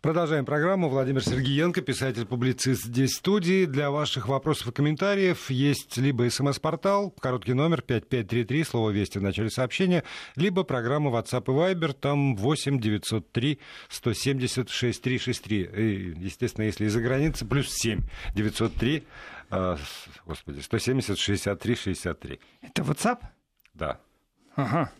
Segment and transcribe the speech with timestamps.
[0.00, 0.88] Продолжаем программу.
[0.88, 3.66] Владимир Сергеенко, писатель-публицист здесь в студии.
[3.66, 9.50] Для ваших вопросов и комментариев есть либо смс-портал, короткий номер 5533, слово «Вести» в начале
[9.50, 10.02] сообщения,
[10.36, 13.58] либо программа WhatsApp и Viber, там 8 903
[13.90, 15.62] 170 6363.
[15.62, 18.00] И, естественно, если из-за границы, плюс 7
[18.34, 19.06] 903
[19.50, 19.76] э,
[20.24, 22.40] господи, 170 63 63.
[22.62, 23.18] Это WhatsApp?
[23.74, 24.00] Да.
[24.56, 24.90] Ага.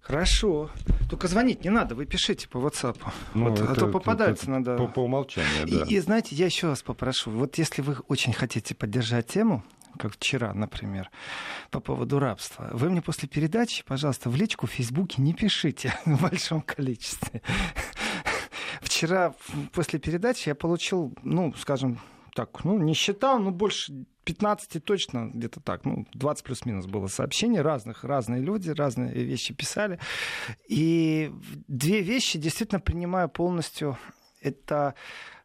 [0.00, 0.70] Хорошо.
[1.08, 2.98] Только звонить не надо, вы пишите по WhatsApp.
[3.34, 4.76] Ну, вот, а это- то попадается это надо.
[4.76, 5.84] По, по умолчанию, да.
[5.84, 9.62] И, и знаете, я еще раз попрошу, вот если вы очень хотите поддержать тему,
[9.98, 11.10] как вчера, например,
[11.70, 16.22] по поводу рабства, вы мне после передачи, пожалуйста, в личку в Фейсбуке не пишите в
[16.22, 17.42] большом количестве.
[18.80, 19.34] Вчера
[19.72, 22.00] после передачи я получил, ну, скажем
[22.34, 27.60] так, ну, не считал, но больше 15 точно, где-то так, ну, 20 плюс-минус было сообщений
[27.60, 29.98] разных, разные люди, разные вещи писали.
[30.68, 31.32] И
[31.68, 33.98] две вещи действительно принимаю полностью.
[34.40, 34.94] Это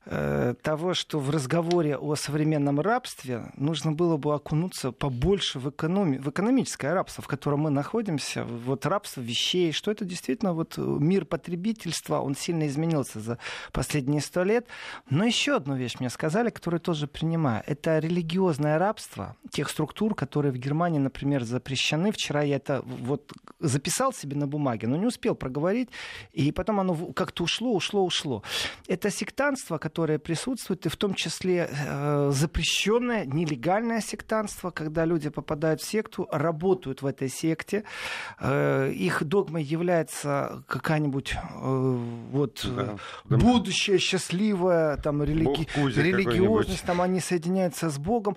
[0.05, 6.30] того, что в разговоре о современном рабстве нужно было бы окунуться побольше в, экономи- в
[6.30, 12.20] экономическое рабство, в котором мы находимся, вот рабство вещей, что это действительно вот мир потребительства,
[12.20, 13.39] он сильно изменился за
[13.72, 14.67] последние сто лет.
[15.09, 17.64] Но еще одну вещь мне сказали, которую тоже принимаю.
[17.66, 22.12] Это религиозное рабство тех структур, которые в Германии, например, запрещены.
[22.12, 25.90] Вчера я это вот записал себе на бумаге, но не успел проговорить,
[26.31, 28.44] и потом оно как-то ушло, ушло, ушло.
[28.88, 35.81] Это сектантство, которое присутствует, и в том числе э, запрещенное, нелегальное сектантство, когда люди попадают
[35.81, 37.83] в секту, работают в этой секте,
[38.39, 41.97] э, их догмой является какая-нибудь э,
[42.31, 42.97] вот э, Да.
[43.25, 43.38] Да.
[43.38, 45.67] будущее счастливое, там религи...
[45.75, 48.35] Религиозность, там они соединяются с Богом.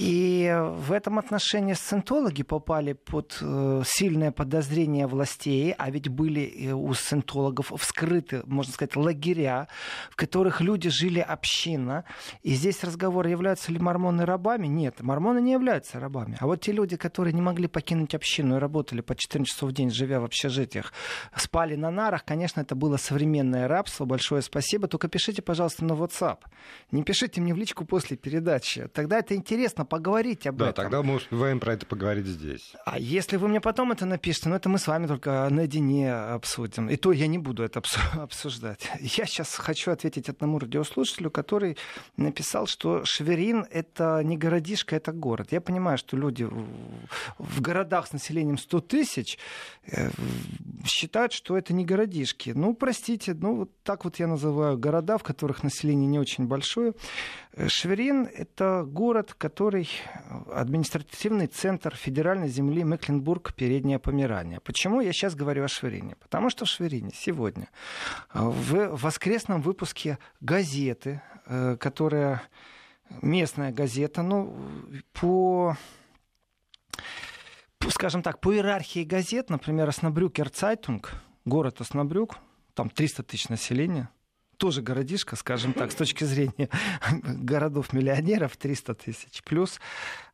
[0.00, 6.94] И в этом отношении сцентологи попали под э, сильное подозрение властей, а ведь были у
[6.94, 9.68] сцентологов вскрыты, можно сказать, лагеря,
[10.10, 12.06] в которых люди жили общинно.
[12.42, 14.68] И здесь разговор, являются ли мормоны рабами?
[14.68, 16.38] Нет, мормоны не являются рабами.
[16.40, 19.74] А вот те люди, которые не могли покинуть общину и работали по 14 часов в
[19.74, 20.94] день, живя в общежитиях,
[21.36, 24.06] спали на нарах, конечно, это было современное рабство.
[24.06, 24.88] Большое спасибо.
[24.88, 26.38] Только пишите, пожалуйста, на WhatsApp.
[26.90, 28.88] Не пишите мне в личку после передачи.
[28.94, 30.84] Тогда это интересно поговорить об Да, этом.
[30.84, 32.72] тогда мы успеваем про это поговорить здесь.
[32.86, 36.88] А если вы мне потом это напишете, ну это мы с вами только наедине обсудим.
[36.88, 38.88] И то я не буду это обсу- обсуждать.
[39.00, 41.76] Я сейчас хочу ответить одному радиослушателю, который
[42.16, 45.48] написал, что Шверин— это не городишко, это город.
[45.50, 49.38] Я понимаю, что люди в- городах с населением 100 тысяч
[50.84, 52.50] считают, что это не городишки.
[52.50, 56.94] Ну, простите, ну вот так вот я называю города, в которых население не очень большое.
[57.52, 64.60] Э, Шверин— это город, который э, административный центр федеральной земли Мекленбург, Передняя Померания.
[64.60, 66.16] Почему я сейчас говорю о Шверине?
[66.16, 67.68] Потому что в Шверине сегодня
[68.32, 72.42] э, в воскресном выпуске газеты, э, которая
[73.22, 74.56] местная газета, ну,
[75.12, 75.76] по,
[77.88, 81.12] скажем так, по иерархии газет, например, Оснабрюкер Цайтунг,
[81.44, 82.36] город Оснабрюк,
[82.74, 84.10] там 300 тысяч населения,
[84.56, 86.68] тоже городишко, скажем так, с точки зрения
[87.10, 89.42] городов-миллионеров 300 тысяч.
[89.42, 89.80] Плюс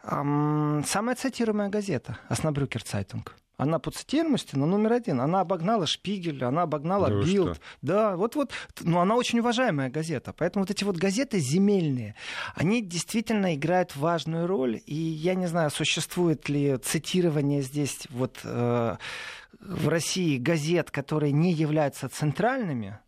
[0.02, 3.36] ам, самая цитируемая газета Оснабрюкер Цайтунг.
[3.56, 5.20] Она по цитируемости, но номер один.
[5.20, 7.60] Она обогнала Шпигель, она обогнала Да Билд.
[7.80, 8.50] Да, вот-вот.
[8.80, 10.34] Но она очень уважаемая газета.
[10.36, 12.14] Поэтому вот эти вот газеты земельные,
[12.54, 14.80] они действительно играют важную роль.
[14.84, 18.96] И я не знаю, существует ли цитирование здесь вот э,
[19.60, 22.98] в России газет, которые не являются центральными,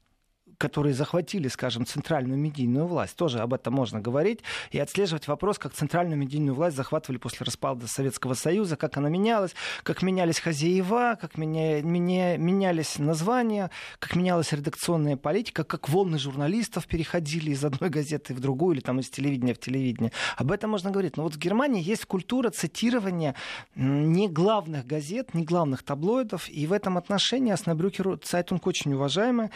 [0.58, 3.16] которые захватили, скажем, центральную медийную власть.
[3.16, 4.40] Тоже об этом можно говорить
[4.72, 9.54] и отслеживать вопрос, как центральную медийную власть захватывали после распада Советского Союза, как она менялась,
[9.84, 13.70] как менялись хозяева, как меня, меня, менялись названия,
[14.00, 18.98] как менялась редакционная политика, как волны журналистов переходили из одной газеты в другую или там
[18.98, 20.12] из телевидения в телевидение.
[20.36, 21.16] Об этом можно говорить.
[21.16, 23.36] Но вот в Германии есть культура цитирования
[23.76, 29.50] не главных газет, не главных таблоидов, и в этом отношении Оснабрюкер Цайтунг очень уважаемая.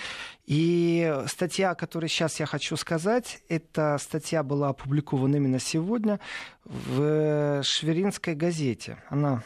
[0.46, 0.91] И
[1.26, 6.20] статья, о которой сейчас я хочу сказать, эта статья была опубликована именно сегодня
[6.64, 8.98] в Шверинской газете.
[9.08, 9.42] Она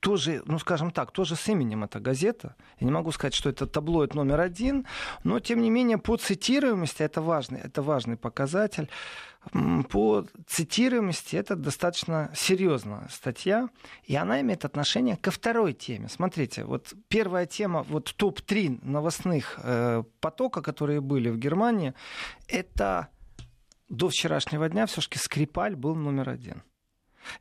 [0.00, 2.54] тоже, ну скажем так, тоже с именем эта газета.
[2.78, 4.86] Я не могу сказать, что это таблоид номер один,
[5.24, 8.88] но тем не менее по цитируемости это важный, это важный показатель.
[9.88, 13.68] По цитируемости это достаточно серьезная статья,
[14.04, 16.08] и она имеет отношение ко второй теме.
[16.08, 21.94] Смотрите, вот первая тема, вот топ-3 новостных э, потока, которые были в Германии,
[22.46, 23.08] это
[23.88, 26.62] до вчерашнего дня все-таки Скрипаль был номер один.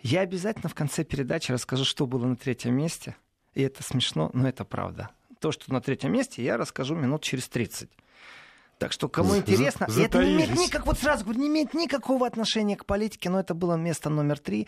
[0.02, 3.16] Я обязательно в конце передачи расскажу, что было на третьем месте.
[3.54, 5.10] И это смешно, но это правда.
[5.40, 7.90] То, что на третьем месте, я расскажу минут через 30.
[8.78, 12.28] Так что, кому интересно, и это не имеет никак, вот сразу говорю, не имеет никакого
[12.28, 14.68] отношения к политике, но это было место номер три.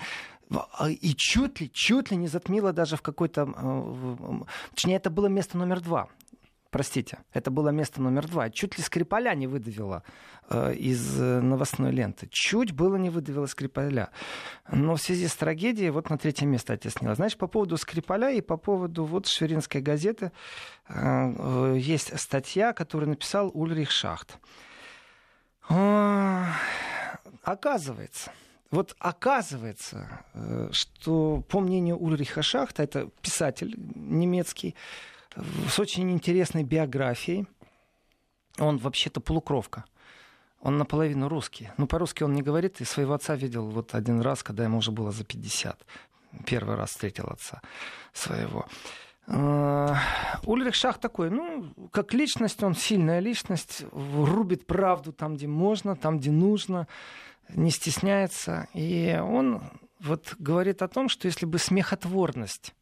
[0.50, 3.48] А, и чуть ли, чуть ли не затмило даже в какой-то...
[3.56, 6.10] Э, точнее, это было место номер два
[6.70, 8.50] простите, это было место номер два.
[8.50, 10.04] Чуть ли Скрипаля не выдавила
[10.50, 12.28] э, из э, новостной ленты.
[12.32, 14.10] Чуть было не выдавила Скрипаля.
[14.72, 17.16] Но в связи с трагедией вот на третье место оттеснила.
[17.16, 20.32] Знаешь, по поводу Скрипаля и по поводу вот Шверинской газеты
[20.88, 24.38] э, э, есть статья, которую написал Ульрих Шахт.
[25.70, 26.46] О,
[27.44, 28.32] оказывается,
[28.72, 34.76] вот оказывается, э, что по мнению Ульриха Шахта, это писатель немецкий,
[35.68, 37.48] с очень интересной биографией.
[38.58, 39.86] Он вообще-то полукровка.
[40.62, 41.70] Он наполовину русский.
[41.78, 44.92] Ну, по-русски он не говорит, и своего отца видел вот один раз, когда ему уже
[44.92, 45.86] было за 50.
[46.46, 47.62] Первый раз встретил отца
[48.14, 48.66] своего.
[49.28, 49.96] А,
[50.44, 56.20] Ульрих Шах такой, ну, как личность, он сильная личность, рубит правду там, где можно, там,
[56.20, 56.88] где нужно,
[57.50, 58.68] не стесняется.
[58.74, 59.62] И он
[60.00, 62.74] вот говорит о том, что если бы смехотворность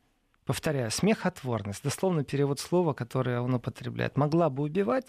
[0.47, 5.05] повторяю, смехотворность, дословно перевод слова, которое он употребляет, могла бы убивать,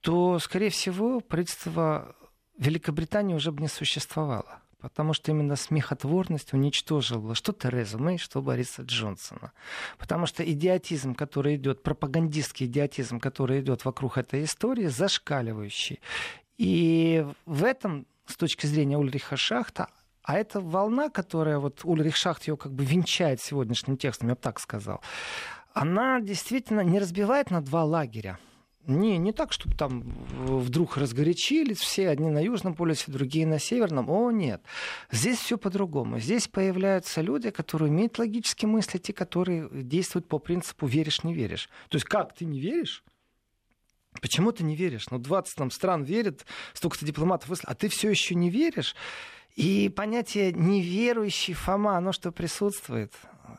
[0.00, 2.14] то, скорее всего, правительство
[2.58, 4.58] Великобритании уже бы не существовало.
[4.80, 9.52] Потому что именно смехотворность уничтожила что Терезу Мэй, что Бориса Джонсона.
[9.96, 16.00] Потому что идиотизм, который идет, пропагандистский идиотизм, который идет вокруг этой истории, зашкаливающий.
[16.58, 19.86] И в этом, с точки зрения Ульриха Шахта,
[20.22, 24.40] а эта волна, которая вот Ульрих Шахт ее как бы венчает сегодняшним текстом, я бы
[24.40, 25.00] так сказал,
[25.74, 28.38] она действительно не разбивает на два лагеря.
[28.86, 30.02] Не, не так, чтобы там
[30.44, 34.10] вдруг разгорячились все, одни на Южном полюсе, другие на Северном.
[34.10, 34.60] О, нет.
[35.12, 36.18] Здесь все по-другому.
[36.18, 41.68] Здесь появляются люди, которые умеют логически мыслить и которые действуют по принципу «веришь, не веришь».
[41.90, 43.04] То есть как, ты не веришь?
[44.20, 45.08] Почему ты не веришь?
[45.10, 48.96] Ну, 20 там стран верят, столько-то дипломатов выслали, а ты все еще не веришь?
[49.54, 53.12] И понятие неверующий Фома, оно что присутствует
[53.44, 53.52] э,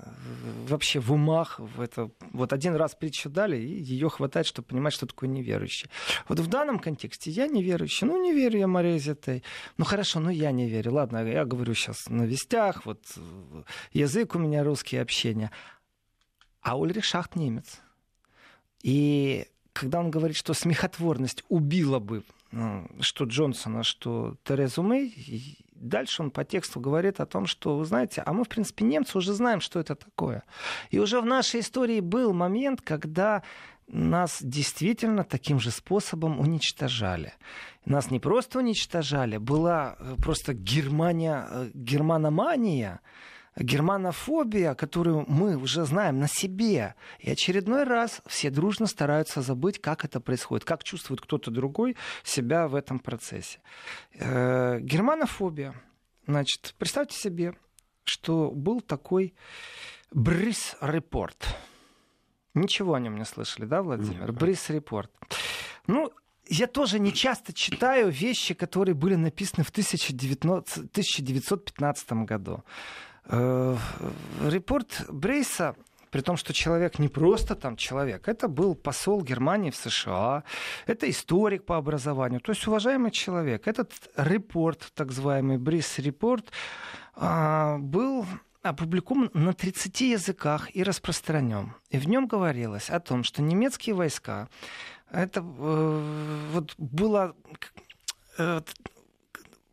[0.67, 1.59] вообще в умах.
[1.59, 2.09] В это...
[2.31, 5.89] Вот один раз притчу дали, и ее хватает, чтобы понимать, что такое неверующий.
[6.27, 8.07] Вот в данном контексте я неверующий.
[8.07, 9.43] Ну, не верю я Марии Зетой.
[9.77, 10.93] Ну, хорошо, ну я не верю.
[10.93, 15.51] Ладно, я говорю сейчас на вестях, вот э, язык у меня русский, общение.
[16.61, 17.81] А Ульрих Шахт немец.
[18.81, 22.23] И когда он говорит, что смехотворность убила бы
[22.53, 27.85] ну, что Джонсона, что Терезу Мэй, дальше он по тексту говорит о том, что, вы
[27.85, 30.43] знаете, а мы, в принципе, немцы уже знаем, что это такое.
[30.89, 33.43] И уже в нашей истории был момент, когда
[33.87, 37.33] нас действительно таким же способом уничтожали.
[37.85, 43.01] Нас не просто уничтожали, была э, просто Германия, э, германомания,
[43.55, 46.95] германофобия, которую мы уже знаем на себе.
[47.19, 52.67] И очередной раз все дружно стараются забыть, как это происходит, как чувствует кто-то другой себя
[52.67, 53.59] в этом процессе.
[54.13, 55.75] Э, германофобия.
[56.25, 57.55] Значит, представьте себе,
[58.03, 59.33] что был такой
[60.11, 61.45] Брис Репорт.
[62.53, 64.31] Ничего о нем не слышали, да, Владимир?
[64.31, 65.11] Брис Репорт.
[65.87, 66.11] Ну,
[66.47, 72.63] я тоже не часто читаю вещи, которые были написаны в 1915 году.
[73.25, 73.77] Э,
[74.41, 75.75] репорт Брейса
[76.13, 80.43] при том, что человек не просто там человек, это был посол Германии в США,
[80.85, 83.67] это историк по образованию, то есть уважаемый человек.
[83.67, 86.51] Этот репорт, так называемый Брис-репорт,
[87.15, 88.27] а, был
[88.61, 91.73] опубликован на 30 языках и распространен.
[91.89, 94.49] И в нем говорилось о том, что немецкие войска,
[95.11, 97.35] это э, вот было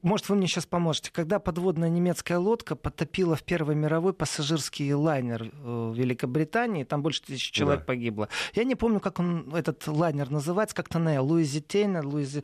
[0.02, 1.10] может, вы мне сейчас поможете.
[1.12, 7.22] Когда подводная немецкая лодка потопила в Первой мировой пассажирский лайнер э, в Великобритании, там больше
[7.22, 7.86] тысячи человек да.
[7.86, 8.28] погибло.
[8.54, 12.42] Я не помню, как он, этот лайнер называется, как-то на Луизитейна, Луизи...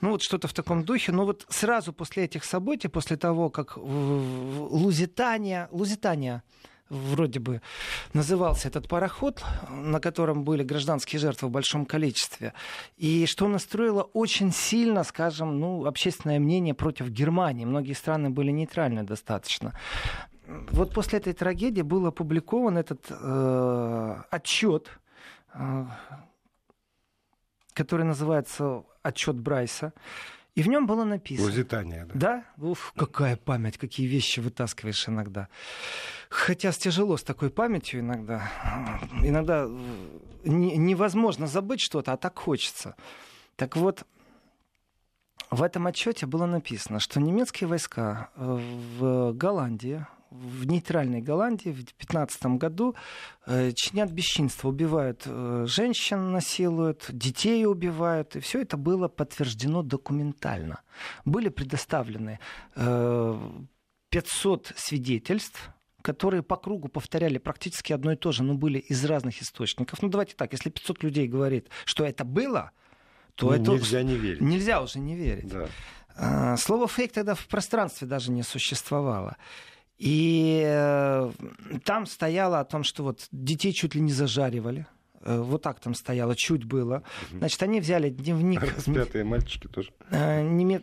[0.00, 1.12] ну вот что-то в таком духе.
[1.12, 6.42] Но вот сразу после этих событий, после того, как Лузитания, Лузитания
[6.88, 7.60] вроде бы
[8.14, 12.54] назывался этот пароход, на котором были гражданские жертвы в большом количестве,
[12.96, 17.64] и что настроило очень сильно, скажем, ну, общественное мнение против Германии.
[17.64, 19.78] Многие страны были нейтральны достаточно.
[20.46, 24.88] Вот после этой трагедии был опубликован этот э, отчет,
[25.52, 25.84] э,
[27.74, 29.92] который называется отчет Брайса.
[30.58, 31.46] И в нем было написано.
[31.46, 32.44] Лузитания, да.
[32.58, 32.66] Да?
[32.70, 35.46] Уф, какая память, какие вещи вытаскиваешь иногда.
[36.30, 38.50] Хотя тяжело с такой памятью иногда.
[39.22, 39.68] Иногда
[40.44, 42.96] не, невозможно забыть что-то, а так хочется.
[43.54, 44.04] Так вот,
[45.48, 48.58] в этом отчете было написано, что немецкие войска э,
[48.98, 52.94] в Голландии, в нейтральной Голландии в 2015 году
[53.46, 58.36] э, чинят бесчинство, убивают э, женщин, насилуют, детей убивают.
[58.36, 60.82] И все это было подтверждено документально.
[61.24, 62.40] Были предоставлены
[62.74, 65.70] 500 свидетельств,
[66.02, 70.02] которые по кругу повторяли практически одно и то же, но были из разных источников.
[70.02, 72.70] Ну, давайте так, если 500 людей говорит, что это было,
[73.34, 73.72] то ну, это...
[73.72, 74.40] Нельзя не верить.
[74.40, 75.48] Нельзя уже не верить.
[75.48, 75.68] Да.
[76.16, 79.36] А, слово фейк тогда в пространстве даже не существовало.
[79.98, 81.32] И э,
[81.84, 84.86] там стояло о том, что вот детей чуть ли не зажаривали.
[85.22, 87.02] Э, вот так там стояло, чуть было.
[87.32, 88.62] Значит, они взяли дневник...
[88.62, 89.90] Распятые мальчики тоже.
[90.10, 90.82] Э, неме...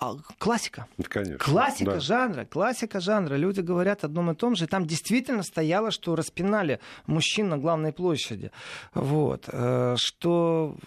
[0.00, 0.86] А, классика.
[1.06, 1.38] Конечно.
[1.38, 2.00] Классика да.
[2.00, 3.34] жанра, классика жанра.
[3.34, 4.66] Люди говорят одном и том же.
[4.66, 8.50] Там действительно стояло, что распинали мужчин на главной площади.
[8.94, 9.44] Вот.
[9.44, 10.78] Что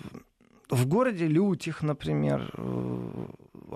[0.72, 2.52] в городе Лютих, например,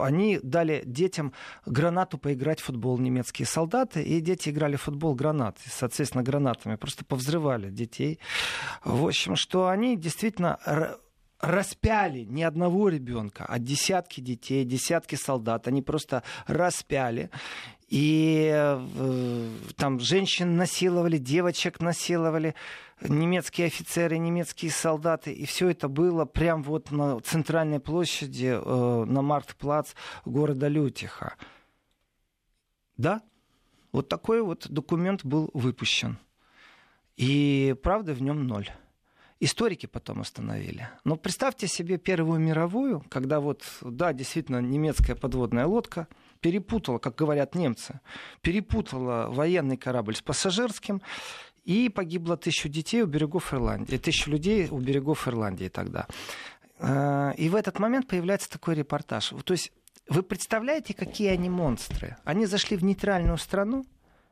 [0.01, 1.33] они дали детям
[1.65, 7.05] гранату поиграть в футбол, немецкие солдаты, и дети играли в футбол гранат, соответственно, гранатами, просто
[7.05, 8.19] повзрывали детей.
[8.83, 10.59] В общем, что они действительно
[11.39, 15.67] распяли не одного ребенка, а десятки детей, десятки солдат.
[15.67, 17.29] Они просто распяли.
[17.87, 22.53] И э, там женщин насиловали, девочек насиловали,
[23.01, 25.31] немецкие офицеры, немецкие солдаты.
[25.31, 29.93] И все это было прямо вот на центральной площади, э, на Март-Плац
[30.25, 31.35] города Лютиха.
[32.97, 33.21] Да,
[33.93, 36.17] вот такой вот документ был выпущен.
[37.15, 38.69] И правда в нем ноль.
[39.39, 40.89] Историки потом установили.
[41.03, 46.07] Но представьте себе Первую мировую, когда вот, да, действительно, немецкая подводная лодка
[46.39, 47.99] перепутала, как говорят немцы,
[48.41, 51.01] перепутала военный корабль с пассажирским,
[51.65, 56.07] и погибло тысячу детей у берегов Ирландии, тысячу людей у берегов Ирландии тогда.
[56.79, 59.33] Э, и в этот момент появляется такой репортаж.
[59.43, 59.73] То есть
[60.07, 62.15] вы представляете, какие они монстры?
[62.23, 63.85] Они зашли в нейтральную страну,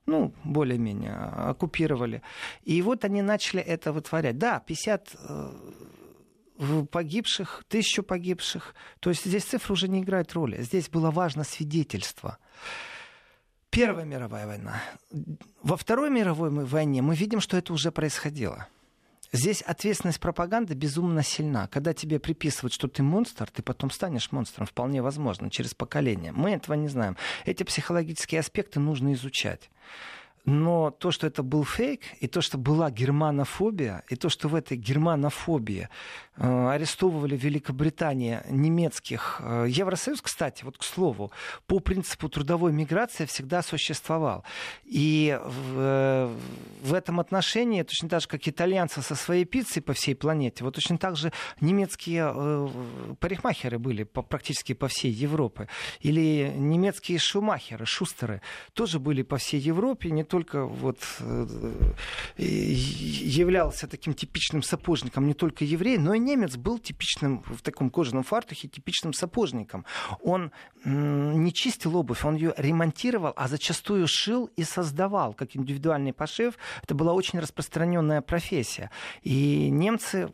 [0.06, 2.22] ну, более-менее, оккупировали.
[2.64, 4.38] И вот они начали это вытворять.
[4.38, 8.76] Да, 50 э, погибших, тысячу погибших.
[9.00, 10.62] То есть здесь цифры уже не играют роли.
[10.62, 12.38] Здесь было важно свидетельство.
[13.70, 14.82] Первая мировая война.
[15.62, 18.68] Во Второй мировой войне мы видим, что это уже происходило.
[19.36, 21.68] Здесь ответственность пропаганды безумно сильна.
[21.68, 24.66] Когда тебе приписывают, что ты монстр, ты потом станешь монстром.
[24.66, 26.32] Вполне возможно, через поколение.
[26.32, 27.18] Мы этого не знаем.
[27.44, 29.70] Эти психологические аспекты нужно изучать.
[30.46, 34.54] Но то, что это был фейк, и то, что была германофобия, и то, что в
[34.54, 35.90] этой германофобии
[36.38, 39.42] э, арестовывали в Великобритании немецких...
[39.44, 41.32] Э, Евросоюз, кстати, вот к слову,
[41.66, 44.44] по принципу трудовой миграции всегда существовал.
[44.84, 46.36] И в, э,
[46.84, 50.76] в этом отношении, точно так же, как итальянцы со своей пиццей по всей планете, вот
[50.76, 52.68] точно так же немецкие э,
[53.20, 55.70] парикмахеры были по, практически по всей Европе.
[56.02, 58.42] Или немецкие шумахеры, шустеры,
[58.74, 61.48] тоже были по всей Европе, не то только вот э,
[62.38, 68.24] являлся таким типичным сапожником, не только еврей, но и немец был типичным в таком кожаном
[68.24, 69.86] фартухе, типичным сапожником.
[70.22, 70.52] Он
[70.86, 76.56] не чистил обувь, он ее ремонтировал, а зачастую шил и создавал, как индивидуальный пошив.
[76.84, 78.92] Это была очень распространенная профессия.
[79.24, 80.30] И немцы,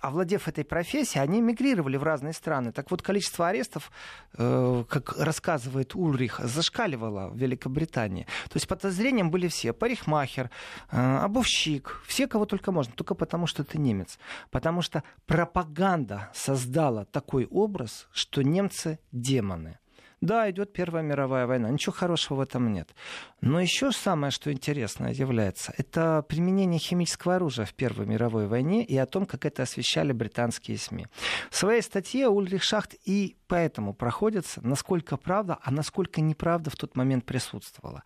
[0.00, 2.70] овладев этой профессией, они мигрировали в разные страны.
[2.72, 3.90] Так вот, количество арестов,
[4.34, 8.26] э, как рассказывает Ульрих, зашкаливало в Великобритании.
[8.50, 9.72] То есть подозрения ним были все.
[9.72, 10.50] Парикмахер,
[10.90, 12.92] э, обувщик, все, кого только можно.
[12.94, 14.18] Только потому, что ты немец.
[14.50, 19.78] Потому что пропаганда создала такой образ, что немцы демоны.
[20.22, 22.94] Да, идет Первая мировая война, ничего хорошего в этом нет.
[23.40, 28.96] Но еще самое, что интересное является, это применение химического оружия в Первой мировой войне и
[28.96, 31.08] о том, как это освещали британские СМИ.
[31.50, 36.94] В своей статье Ульрих Шахт и поэтому проходится, насколько правда, а насколько неправда в тот
[36.94, 38.04] момент присутствовала.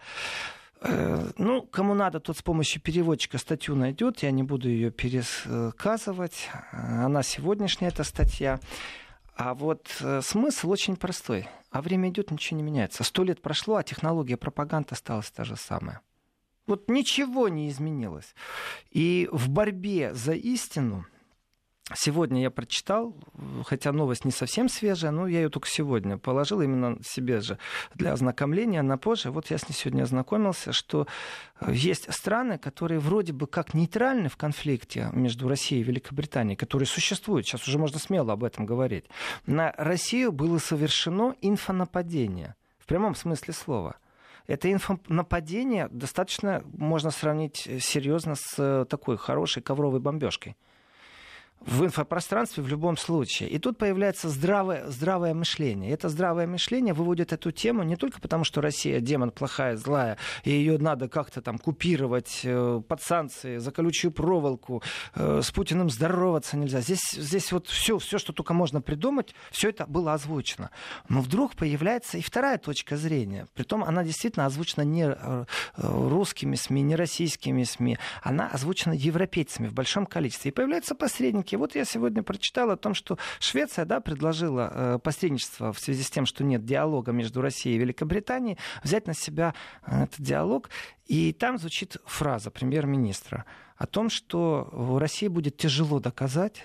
[0.81, 4.23] Э, ну, кому надо, тот с помощью переводчика статью найдет.
[4.23, 6.49] Я не буду ее пересказывать.
[6.73, 8.61] Она сегодняшняя, эта статья.
[9.37, 11.49] А вот э, смысл очень простой.
[11.71, 13.05] А время идет, ничего не меняется.
[13.05, 16.01] Сто лет прошло, а технология пропаганды осталась та же самая.
[16.67, 18.35] Вот ничего не изменилось.
[18.91, 21.07] И в борьбе за истину
[21.95, 23.15] Сегодня я прочитал,
[23.65, 27.59] хотя новость не совсем свежая, но я ее только сегодня положил именно себе же
[27.95, 29.31] для ознакомления на позже.
[29.31, 31.07] Вот я с ней сегодня ознакомился, что
[31.61, 36.89] э, есть страны, которые вроде бы как нейтральны в конфликте между Россией и Великобританией, которые
[36.89, 39.05] существуют, сейчас уже можно смело об этом говорить.
[39.47, 43.97] На Россию было совершено инфонападение, в прямом смысле слова–
[44.47, 50.57] это инфонападение достаточно можно сравнить серьезно с э, такой хорошей ковровой бомбежкой.
[51.61, 53.49] В инфопространстве в любом случае.
[53.49, 55.91] И тут появляется здравое, здравое мышление.
[55.91, 60.17] И это здравое мышление выводит эту тему не только потому, что Россия демон плохая, злая,
[60.45, 64.83] и ее надо как-то там купировать э, под санкции, за колючую проволоку,
[65.15, 66.81] э, с Путиным здороваться нельзя.
[66.81, 70.71] Здесь, здесь вот все, все, что только можно придумать, все это было озвучено.
[71.09, 73.49] Но вдруг появляется и вторая точка зрения.
[73.55, 75.45] Притом она действительно озвучена не э,
[75.77, 80.51] русскими СМИ, не российскими СМИ, она озвучена европейцами в большом количестве.
[80.51, 80.95] И появляются
[81.47, 86.03] посредники, вот я сегодня прочитал о том, что Швеция да, предложила э, посредничество в связи
[86.03, 89.55] с тем, что нет диалога между Россией и Великобританией, взять на себя
[89.87, 90.71] э, этот диалог.
[91.07, 93.45] И там звучит фраза премьер-министра
[93.77, 96.65] о том, что России будет тяжело доказать,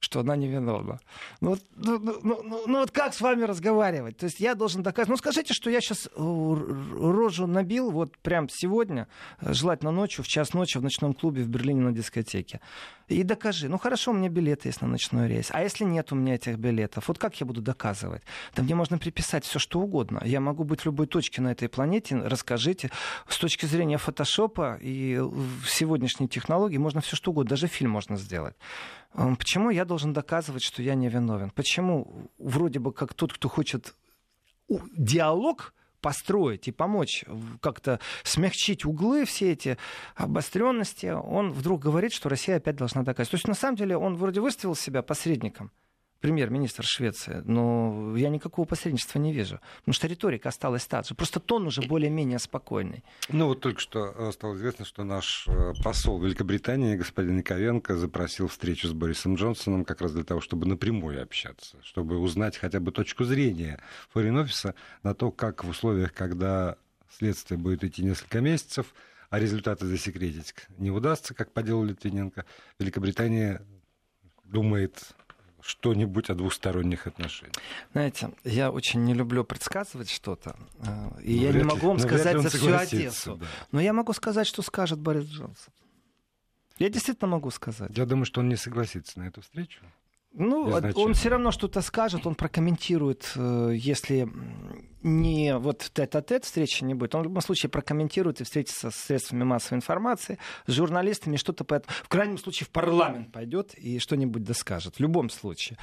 [0.00, 1.00] что она невиновна.
[1.40, 4.16] Ну, ну, ну, ну, ну, ну вот как с вами разговаривать?
[4.16, 5.08] То есть я должен доказать.
[5.08, 9.08] Ну скажите, что я сейчас рожу набил вот прям сегодня,
[9.40, 12.60] э, желательно ночью, в час ночи в ночном клубе в Берлине на дискотеке.
[13.08, 13.68] И докажи.
[13.68, 15.48] Ну хорошо, у меня билеты есть на ночной рейс.
[15.50, 18.22] А если нет у меня этих билетов, вот как я буду доказывать?
[18.54, 20.20] Да мне можно приписать все что угодно.
[20.24, 22.16] Я могу быть в любой точке на этой планете.
[22.16, 22.90] Расскажите.
[23.26, 25.20] С точки зрения фотошопа и
[25.66, 27.50] сегодняшней технологии можно все что угодно.
[27.50, 28.54] Даже фильм можно сделать.
[29.12, 31.50] Почему я должен доказывать, что я не виновен?
[31.50, 33.94] Почему вроде бы как тот, кто хочет
[34.96, 37.24] диалог построить и помочь
[37.60, 39.78] как-то смягчить углы все эти
[40.14, 43.30] обостренности, он вдруг говорит, что Россия опять должна доказать.
[43.30, 45.72] То есть на самом деле он вроде выставил себя посредником
[46.20, 49.60] премьер-министр Швеции, но я никакого посредничества не вижу.
[49.78, 51.14] Потому что риторика осталась та же.
[51.14, 53.04] Просто тон уже более-менее спокойный.
[53.28, 58.48] Ну вот только что э, стало известно, что наш э, посол Великобритании, господин Никовенко, запросил
[58.48, 62.92] встречу с Борисом Джонсоном как раз для того, чтобы напрямую общаться, чтобы узнать хотя бы
[62.92, 63.80] точку зрения
[64.12, 66.76] форин-офиса на то, как в условиях, когда
[67.10, 68.94] следствие будет идти несколько месяцев,
[69.30, 72.44] а результаты засекретить не удастся, как по делу Литвиненко,
[72.78, 73.62] Великобритания
[74.44, 75.14] думает
[75.60, 77.54] что-нибудь о двусторонних отношениях?
[77.92, 82.40] Знаете, я очень не люблю предсказывать что-то, э, и ну, я не могу вам сказать
[82.40, 83.36] за всю Одессу.
[83.36, 83.46] Да.
[83.72, 85.72] Но я могу сказать, что скажет Борис Джонсон.
[86.78, 87.90] Я действительно могу сказать.
[87.96, 89.80] Я думаю, что он не согласится на эту встречу.
[90.32, 94.28] Ну, он все равно что-то скажет, он прокомментирует, э, если
[95.02, 99.44] не вот тет-а-тет встречи не будет, он в любом случае прокомментирует и встретится с средствами
[99.44, 101.94] массовой информации, с журналистами, что-то по этому.
[102.02, 104.96] В крайнем случае в парламент пойдет и что-нибудь доскажет.
[104.96, 105.78] В любом случае.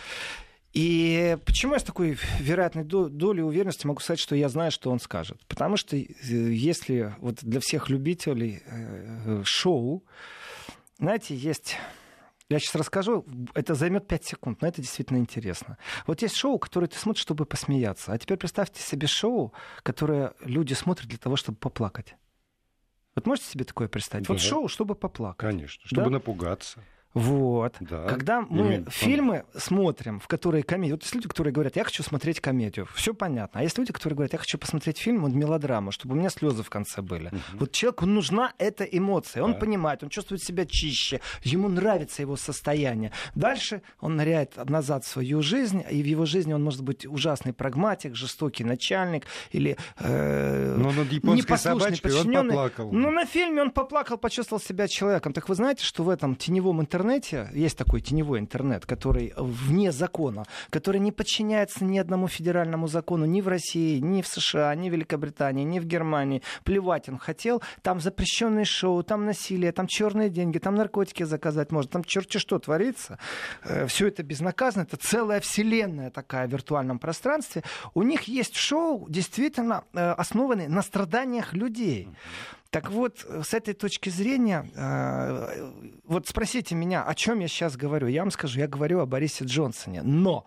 [0.73, 4.99] И почему я с такой вероятной долей уверенности могу сказать, что я знаю, что он
[4.99, 5.39] скажет?
[5.47, 10.03] Потому что э, если вот для всех любителей э, шоу,
[10.99, 11.77] знаете, есть
[12.49, 15.77] я сейчас расскажу, это займет 5 секунд, но это действительно интересно.
[16.05, 18.13] Вот есть шоу, которое ты смотришь, чтобы посмеяться.
[18.13, 22.15] А теперь представьте себе шоу, которое люди смотрят для того, чтобы поплакать.
[23.15, 24.27] Вот можете себе такое представить?
[24.27, 24.33] Да.
[24.33, 25.39] Вот шоу, чтобы поплакать.
[25.39, 26.09] Конечно, чтобы да?
[26.11, 26.83] напугаться.
[27.15, 27.77] Вот.
[27.79, 28.07] Да.
[28.07, 28.91] Когда мы Именно.
[28.91, 30.91] фильмы смотрим, в которые комедии...
[30.91, 32.87] Вот есть люди, которые говорят, я хочу смотреть комедию.
[32.93, 33.61] Все понятно.
[33.61, 36.61] А есть люди, которые говорят, я хочу посмотреть фильм, вот мелодраму, чтобы у меня слезы
[36.61, 37.27] в конце были.
[37.27, 37.59] Угу.
[37.59, 39.43] Вот человеку нужна эта эмоция.
[39.43, 39.59] Он да.
[39.59, 43.13] понимает, он чувствует себя чище, ему нравится его состояние.
[43.33, 47.53] Дальше он ныряет назад в свою жизнь, и в его жизни он может быть ужасный
[47.53, 52.91] прагматик, жестокий начальник или э, Но над японской он поплакал.
[52.91, 55.31] Но на фильме он поплакал, почувствовал себя человеком.
[55.31, 59.91] Так вы знаете, что в этом теневом интернете интернете, есть такой теневой интернет, который вне
[59.91, 64.89] закона, который не подчиняется ни одному федеральному закону ни в России, ни в США, ни
[64.89, 66.41] в Великобритании, ни в Германии.
[66.63, 67.61] Плевать он хотел.
[67.81, 72.59] Там запрещенные шоу, там насилие, там черные деньги, там наркотики заказать можно, там черти что
[72.59, 73.19] творится.
[73.63, 74.83] Э, Все это безнаказанно.
[74.83, 77.63] Это целая вселенная такая в виртуальном пространстве.
[77.93, 82.09] У них есть шоу, действительно э, основанные на страданиях людей.
[82.75, 85.71] Так вот, с этой точки зрения, э,
[86.03, 88.07] вот спросите меня, о чем я сейчас говорю.
[88.07, 90.01] Я вам скажу, я говорю о Борисе Джонсоне.
[90.03, 90.45] Но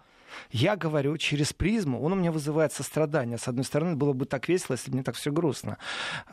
[0.50, 3.38] я говорю через призму, он у меня вызывает сострадание.
[3.38, 5.78] С одной стороны, было бы так весело, если бы не так все грустно.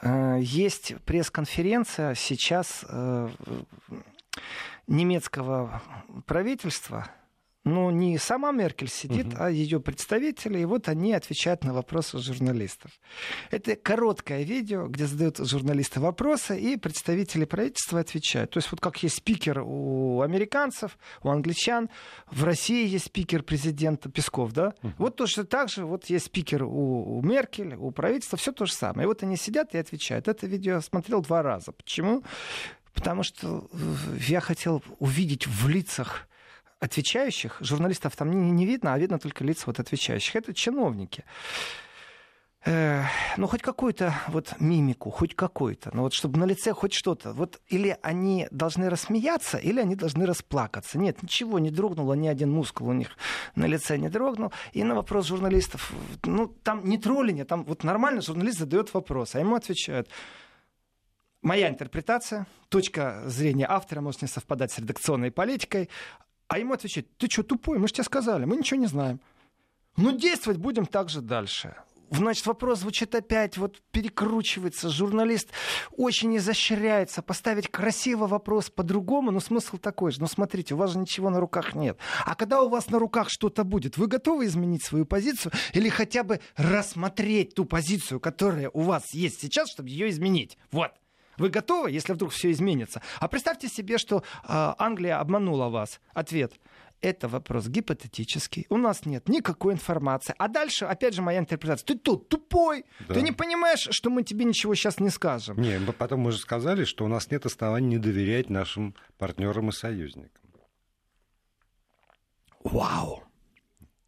[0.02, 3.30] Э, есть пресс-конференция сейчас э,
[4.88, 5.82] немецкого
[6.26, 7.08] правительства,
[7.66, 9.38] но не сама Меркель сидит, угу.
[9.40, 12.92] а ее представители, и вот они отвечают на вопросы журналистов.
[13.50, 18.52] Это короткое видео, где задают журналисты вопросы, и представители правительства отвечают.
[18.52, 21.90] То есть вот как есть спикер у американцев, у англичан,
[22.30, 24.76] в России есть спикер президента Песков, да?
[24.84, 24.94] Угу.
[25.00, 28.74] Вот точно так же вот есть спикер у, у Меркель, у правительства, все то же
[28.74, 29.06] самое.
[29.06, 30.28] И вот они сидят и отвечают.
[30.28, 31.72] Это видео смотрел два раза.
[31.72, 32.24] Почему?
[32.94, 33.68] Потому что
[34.28, 36.28] я хотел увидеть в лицах
[36.86, 40.36] отвечающих, журналистов там не, не видно, а видно только лица вот отвечающих.
[40.36, 41.24] Это чиновники.
[42.66, 43.04] э,
[43.38, 47.34] ну, хоть какую-то вот мимику, хоть какой-то, ну, вот чтобы на лице хоть что-то.
[47.34, 50.98] Вот или они должны рассмеяться, или они должны расплакаться.
[50.98, 53.10] Нет, ничего не дрогнуло, ни один мускул у них
[53.56, 54.52] на лице не дрогнул.
[54.74, 55.94] И на вопрос журналистов,
[56.24, 60.10] ну, там не троллинг, там вот нормально журналист задает вопрос, а ему отвечают,
[61.46, 65.90] моя интерпретация, точка зрения автора может не совпадать с редакционной политикой,
[66.48, 69.20] а ему отвечают, ты что, тупой, мы же тебе сказали, мы ничего не знаем.
[69.98, 71.76] Ну, действовать будем так же дальше
[72.10, 75.50] значит, вопрос звучит опять, вот перекручивается, журналист
[75.92, 80.22] очень изощряется, поставить красиво вопрос по-другому, но смысл такой же.
[80.22, 81.98] Но смотрите, у вас же ничего на руках нет.
[82.26, 86.24] А когда у вас на руках что-то будет, вы готовы изменить свою позицию или хотя
[86.24, 90.58] бы рассмотреть ту позицию, которая у вас есть сейчас, чтобы ее изменить?
[90.72, 90.92] Вот.
[91.38, 93.02] Вы готовы, если вдруг все изменится?
[93.20, 96.00] А представьте себе, что э, Англия обманула вас.
[96.14, 96.54] Ответ
[97.02, 98.66] это вопрос гипотетический.
[98.70, 100.34] У нас нет никакой информации.
[100.38, 101.86] А дальше, опять же, моя интерпретация.
[101.86, 102.86] Ты тут тупой.
[103.08, 103.14] Да.
[103.14, 105.62] Ты не понимаешь, что мы тебе ничего сейчас не скажем.
[105.62, 109.72] Не, потом мы же сказали, что у нас нет оснований не доверять нашим партнерам и
[109.72, 110.42] союзникам.
[112.64, 113.24] Вау!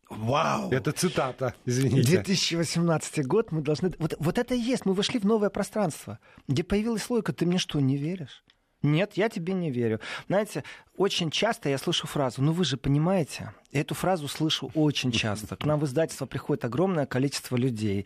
[0.09, 0.71] Вау!
[0.71, 2.11] Это цитата, извините.
[2.11, 3.93] 2018 год мы должны...
[3.99, 4.85] Вот, вот это и есть.
[4.85, 7.33] Мы вошли в новое пространство, где появилась логика.
[7.33, 8.43] Ты мне что, не веришь?
[8.83, 9.99] Нет, я тебе не верю.
[10.27, 10.63] Знаете,
[10.97, 15.55] очень часто я слышу фразу, ну вы же понимаете, эту фразу слышу очень часто.
[15.55, 18.05] К нам в издательство приходит огромное количество людей.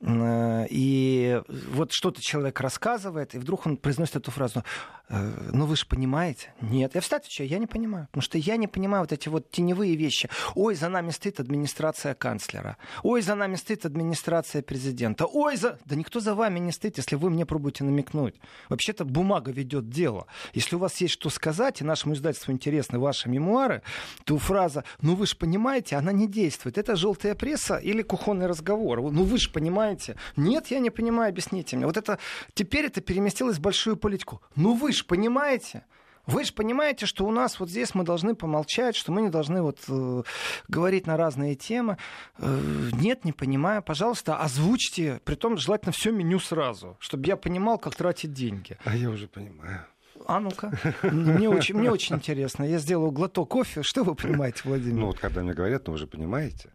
[0.00, 4.64] Э, и вот что-то человек рассказывает, и вдруг он произносит эту фразу.
[5.08, 6.52] «Э, ну вы же понимаете?
[6.60, 6.94] Нет.
[6.94, 8.06] Я всегда отвечаю, я не понимаю.
[8.10, 10.28] Потому что я не понимаю вот эти вот теневые вещи.
[10.54, 12.76] Ой, за нами стоит администрация канцлера.
[13.02, 15.26] Ой, за нами стоит администрация президента.
[15.26, 15.78] Ой, за...
[15.84, 18.34] Да никто за вами не стоит, если вы мне пробуете намекнуть.
[18.68, 20.26] Вообще-то бумага ведет дело.
[20.54, 23.82] Если у вас есть что сказать, и нашему издательству интересны ваши мемуары,
[24.24, 26.78] то фраза «ну вы же понимаете», она не действует.
[26.78, 29.00] Это желтая пресса или кухонный разговор.
[29.00, 30.16] Ну вы же понимаете.
[30.36, 31.86] Нет, я не понимаю, объясните мне.
[31.86, 32.18] Вот это
[32.54, 34.40] теперь это переместилось в большую политику.
[34.56, 35.84] Ну вы же понимаете.
[36.26, 39.60] Вы же понимаете, что у нас вот здесь мы должны помолчать, что мы не должны
[39.60, 40.22] вот э,
[40.68, 41.96] говорить на разные темы.
[42.38, 43.82] Э, нет, не понимаю.
[43.82, 48.78] Пожалуйста, озвучьте, при том желательно все меню сразу, чтобы я понимал, как тратить деньги.
[48.84, 49.84] А я уже понимаю.
[50.26, 50.72] А ну-ка.
[51.02, 52.64] Мне очень, мне очень интересно.
[52.64, 53.82] Я сделал глоток кофе.
[53.82, 55.00] Что вы понимаете, Владимир?
[55.00, 56.72] Ну вот когда мне говорят, ну вы же понимаете.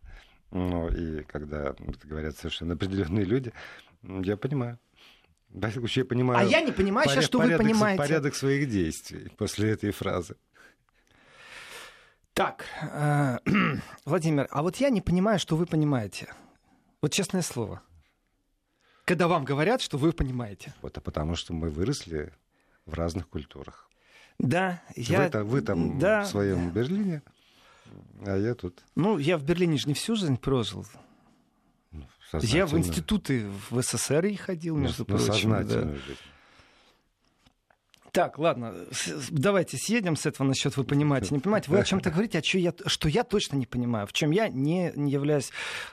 [0.51, 3.51] Ну и когда говорят совершенно определенные люди,
[4.03, 4.79] я понимаю.
[5.49, 7.97] Я понимаю а я не понимаю поряд, сейчас, что порядок, вы понимаете.
[7.97, 10.36] Порядок своих действий после этой фразы.
[12.33, 13.39] Так, э,
[14.05, 16.27] Владимир, а вот я не понимаю, что вы понимаете.
[17.01, 17.81] Вот честное слово.
[19.05, 20.73] Когда вам говорят, что вы понимаете.
[20.81, 22.33] Вот, а потому что мы выросли
[22.88, 23.89] в разных культурах.
[24.39, 25.30] Да, я...
[25.30, 26.71] Вы, вы там да, в своем да.
[26.71, 27.21] Берлине,
[28.26, 28.84] а я тут.
[28.95, 30.86] Ну, я в Берлине же не всю жизнь прожил.
[31.91, 32.08] Ну,
[32.41, 35.52] я в институты в СССР и ходил, ну, между ну, прочим.
[35.52, 35.63] Да.
[35.63, 36.17] Жизнь.
[38.17, 38.73] Так, ладно,
[39.30, 41.69] давайте съедем с этого насчет вы понимаете, не понимаете.
[41.69, 44.49] Вы о чем-то говорите, а что я, что я точно не понимаю, в чем я
[44.49, 45.51] не, не являюсь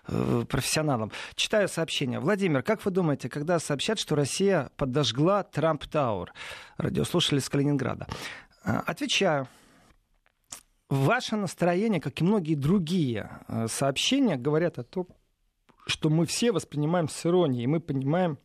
[0.08, 1.12] э, профессионалом.
[1.34, 2.20] Читаю сообщение.
[2.20, 6.32] Владимир, как вы думаете, когда сообщат, что Россия подожгла Трамп Тауэр?
[6.78, 8.06] Радиослушатели из Калининграда.
[8.64, 9.46] Э, отвечаю.
[10.88, 15.08] Ваше настроение, как и многие другие э, сообщения, говорят о том,
[15.86, 18.38] что мы все воспринимаем с иронией, и мы понимаем,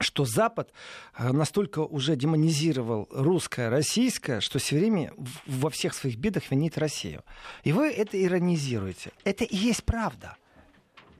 [0.00, 0.72] что Запад
[1.16, 5.12] э, настолько уже демонизировал русское, российское, что все время
[5.46, 7.24] во всех своих бедах винит Россию.
[7.64, 9.12] И вы это иронизируете.
[9.24, 10.36] Это и есть правда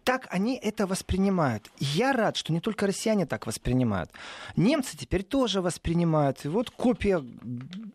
[0.07, 1.69] так они это воспринимают.
[1.81, 4.12] я рад, что не только россияне так воспринимают.
[4.55, 6.45] Немцы теперь тоже воспринимают.
[6.45, 7.21] И вот копия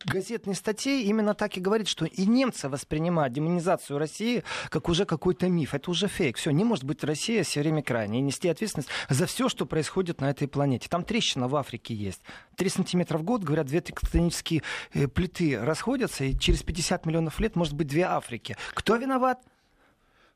[0.04, 5.47] газетной статьи именно так и говорит, что и немцы воспринимают демонизацию России как уже какой-то
[5.47, 5.74] миф.
[5.74, 6.36] Это уже фейк.
[6.36, 10.19] Все, не может быть Россия все время крайней и нести ответственность за все, что происходит
[10.19, 10.89] на этой планете.
[10.89, 12.21] Там трещина в Африке есть.
[12.58, 17.56] Три сантиметра в год, говорят, две тектонические э, плиты расходятся, и через 50 миллионов лет
[17.56, 18.58] может быть две Африки.
[18.74, 19.39] Кто виноват?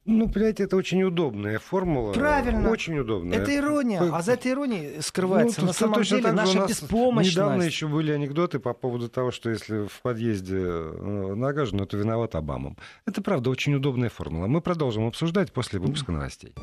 [0.05, 2.13] Ну, понимаете, это очень удобная формула.
[2.13, 2.69] Правильно.
[2.69, 3.39] Очень удобная.
[3.39, 4.01] Это ирония.
[4.13, 7.35] А за этой иронией скрывается ну, на самом деле наша беспомощность.
[7.35, 12.35] Недавно еще были анекдоты по поводу того, что если в подъезде э, нагажено, то виноват
[12.35, 12.75] Обама.
[13.07, 14.45] Это, правда, очень удобная формула.
[14.45, 16.53] Мы продолжим обсуждать после выпуска новостей.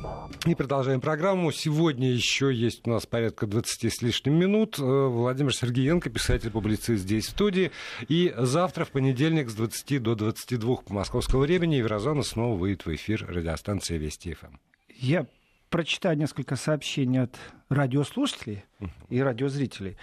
[0.47, 1.51] И продолжаем программу.
[1.51, 4.79] Сегодня еще есть у нас порядка 20 с лишним минут.
[4.79, 7.73] Э, Владимир Сергеенко, писатель-публицист здесь в студии.
[8.07, 12.95] И завтра, в понедельник, с 20 до 22 по московскому времени Еврозона снова выйдет в
[12.95, 14.57] эфир радиостанция Вести ФМ.
[14.89, 15.27] Я
[15.71, 17.37] прочитаю несколько сообщений от
[17.69, 18.65] радиослушателей
[19.09, 19.97] и радиозрителей.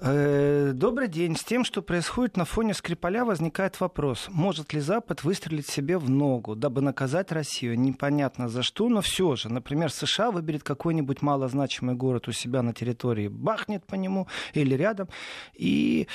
[0.00, 1.36] Э, добрый день.
[1.36, 6.10] С тем, что происходит на фоне Скрипаля, возникает вопрос, может ли Запад выстрелить себе в
[6.10, 7.78] ногу, дабы наказать Россию?
[7.78, 9.48] Непонятно за что, но все же.
[9.48, 15.08] Например, США выберет какой-нибудь малозначимый город у себя на территории, бахнет по нему или рядом,
[15.54, 16.08] и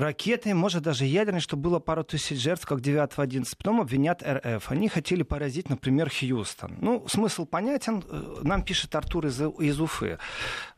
[0.00, 3.56] ракеты, может даже ядерные, что было пару тысяч жертв, как 9-11.
[3.56, 4.70] Потом обвинят РФ.
[4.70, 6.76] Они хотели поразить, например, Хьюстон.
[6.80, 8.04] Ну, смысл понятен.
[8.08, 10.18] Э, нам пишет Артур из, из Уфы,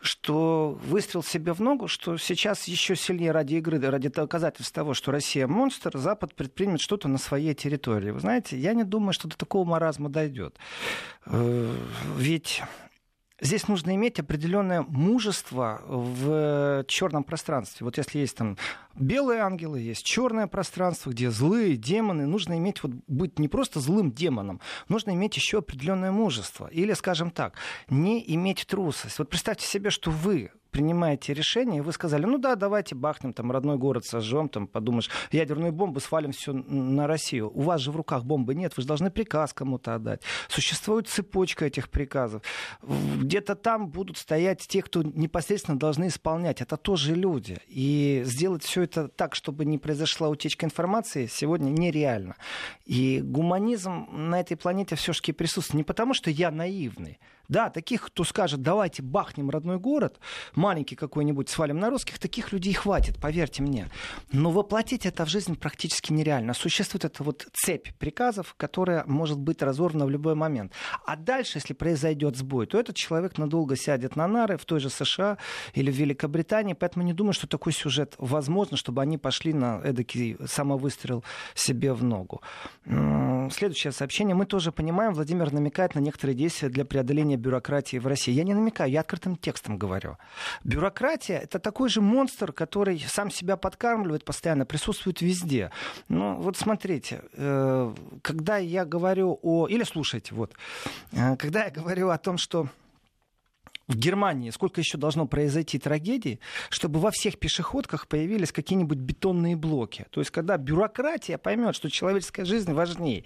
[0.01, 5.13] что выстрел себе в ногу, что сейчас еще сильнее ради игры, ради доказательств того, что
[5.13, 8.11] Россия монстр, Запад предпримет что-то на своей территории.
[8.11, 10.57] Вы знаете, я не думаю, что до такого маразма дойдет.
[11.27, 11.77] Э,
[12.17, 12.63] ведь
[13.41, 17.85] Здесь нужно иметь определенное мужество в черном пространстве.
[17.85, 18.57] Вот если есть там
[18.99, 24.13] белые ангелы, есть черное пространство, где злые демоны, нужно иметь вот быть не просто злым
[24.13, 26.67] демоном, нужно иметь еще определенное мужество.
[26.69, 27.55] Или, скажем так,
[27.89, 29.19] не иметь трусость.
[29.19, 33.51] Вот представьте себе, что вы принимаете решение, и вы сказали, ну да, давайте бахнем, там,
[33.51, 37.51] родной город сожжем, там, подумаешь, ядерную бомбу свалим все на Россию.
[37.55, 40.21] У вас же в руках бомбы нет, вы же должны приказ кому-то отдать.
[40.49, 42.43] Существует цепочка этих приказов.
[42.83, 46.61] Где-то там будут стоять те, кто непосредственно должны исполнять.
[46.61, 47.57] Это тоже люди.
[47.69, 52.37] И сделать все это так, чтобы не произошла утечка информации, сегодня нереально.
[52.85, 55.79] И гуманизм на этой планете все-таки присутствует.
[55.79, 60.19] Не потому, что я наивный, да, таких, кто скажет, давайте бахнем родной город,
[60.55, 63.89] маленький какой-нибудь, свалим на русских, таких людей хватит, поверьте мне.
[64.33, 66.55] Но воплотить это в жизнь практически нереально.
[66.55, 70.73] Существует эта вот цепь приказов, которая может быть разорвана в любой момент.
[71.05, 74.91] А дальше, если произойдет сбой, то этот человек надолго сядет на нары в той же
[74.91, 75.39] США
[75.75, 80.37] или в Великобритании, поэтому не думаю, что такой сюжет возможно, чтобы они пошли на эдакий
[80.47, 82.43] самовыстрел себе в ногу.
[83.53, 84.35] Следующее сообщение.
[84.35, 88.35] Мы тоже понимаем, Владимир намекает на некоторые действия для преодоления снижение бюрократии в России.
[88.35, 90.17] Я не намекаю, я открытым текстом говорю.
[90.65, 95.71] Бюрократия— это такой же монстр, который сам себя подкармливает постоянно, присутствует везде.
[96.09, 99.69] Ну, вот смотрите, э, когда я говорю о...
[99.69, 100.53] Или слушайте, вот.
[101.13, 102.69] Э, когда я говорю о том, что
[103.89, 110.07] в Германии сколько еще должно произойти трагедий, чтобы во всех пешеходках появились какие-нибудь бетонные блоки.
[110.11, 113.25] То есть, когда бюрократия поймет, что человеческая жизнь важнее.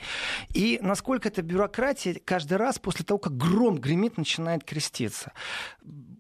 [0.51, 5.33] И насколько эта бюрократия каждый раз после того, как гром гремит, начинает креститься.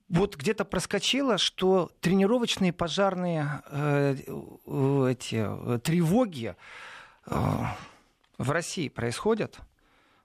[0.09, 4.17] Вот где-то проскочило, что тренировочные пожарные э,
[4.67, 5.47] э эти,
[5.81, 6.57] тревоги
[7.27, 7.35] э,
[8.39, 9.59] в России происходят.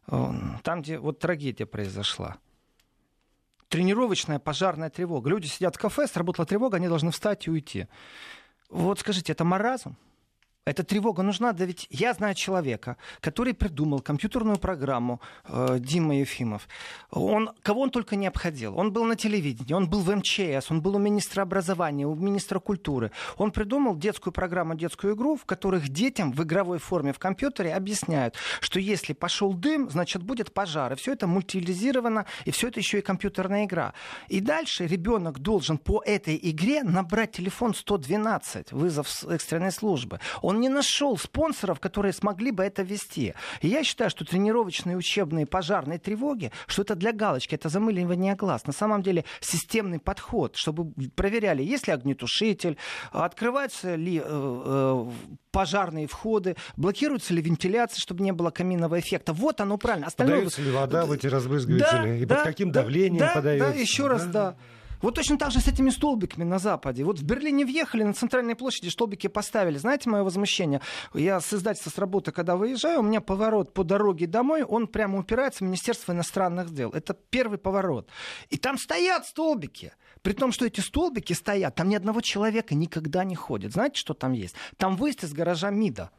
[0.07, 0.31] Э,
[0.63, 2.37] там, где вот трагедия произошла
[3.75, 5.29] тренировочная пожарная тревога.
[5.29, 7.87] Люди сидят в кафе, сработала тревога, они должны встать и уйти.
[8.69, 9.97] Вот скажите, это маразм?
[10.67, 16.67] Эта тревога нужна, да ведь я знаю человека, который придумал компьютерную программу э, Дима Ефимов.
[17.11, 18.75] Он, кого он только не обходил.
[18.75, 22.59] Он был на телевидении, он был в МЧС, он был у министра образования, у министра
[22.59, 23.11] культуры.
[23.37, 28.33] Он придумал детскую программу, детскую игру, в которых детям в игровой форме в компьютере объясняют,
[28.59, 30.93] что если пошел дым, значит будет пожар.
[30.93, 33.93] И все это мультилизировано, и все это еще и компьютерная игра.
[34.29, 40.19] И дальше ребенок должен по этой игре набрать телефон 112, вызов экстренной службы.
[40.41, 43.33] Он он не нашел спонсоров, которые смогли бы это вести.
[43.61, 48.65] И я считаю, что тренировочные учебные пожарные тревоги, что это для галочки, это замыливание глаз.
[48.65, 52.77] На самом деле системный подход, чтобы проверяли, есть ли огнетушитель,
[53.11, 55.11] открываются ли э, э,
[55.51, 59.33] пожарные входы, блокируется ли вентиляция, чтобы не было каминного эффекта.
[59.33, 60.07] Вот оно правильно.
[60.07, 60.37] Остальное...
[60.37, 62.01] Подается ли вода в эти разбрызгиватели?
[62.01, 63.73] Да, и да, под каким да, давлением да, подается?
[63.73, 64.55] Да, еще раз, да.
[65.05, 67.03] Вот точно так же с этими столбиками на Западе.
[67.03, 69.77] Вот в Берлине въехали, на центральной площади столбики поставили.
[69.77, 70.81] Знаете мое возмущение?
[71.13, 75.19] Я с издательства с работы, когда выезжаю, у меня поворот по дороге домой, он прямо
[75.19, 76.89] упирается в Министерство иностранных дел.
[76.89, 78.09] Это первый поворот.
[78.49, 79.93] И там стоят столбики.
[80.23, 83.73] При том, что эти столбики стоят, там ни одного человека никогда не ходит.
[83.73, 84.55] Знаете, что там есть?
[84.77, 86.09] Там выезд из гаража МИДа.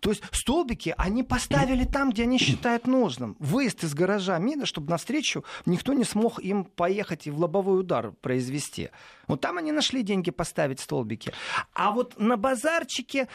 [0.00, 3.36] То есть столбики они поставили там, где они считают нужным.
[3.38, 8.12] Выезд из гаража МИДа, чтобы навстречу никто не смог им поехать и в лобовой удар
[8.20, 8.90] произвести.
[9.26, 11.32] Вот там они нашли деньги поставить столбики.
[11.74, 13.28] А вот на базарчике,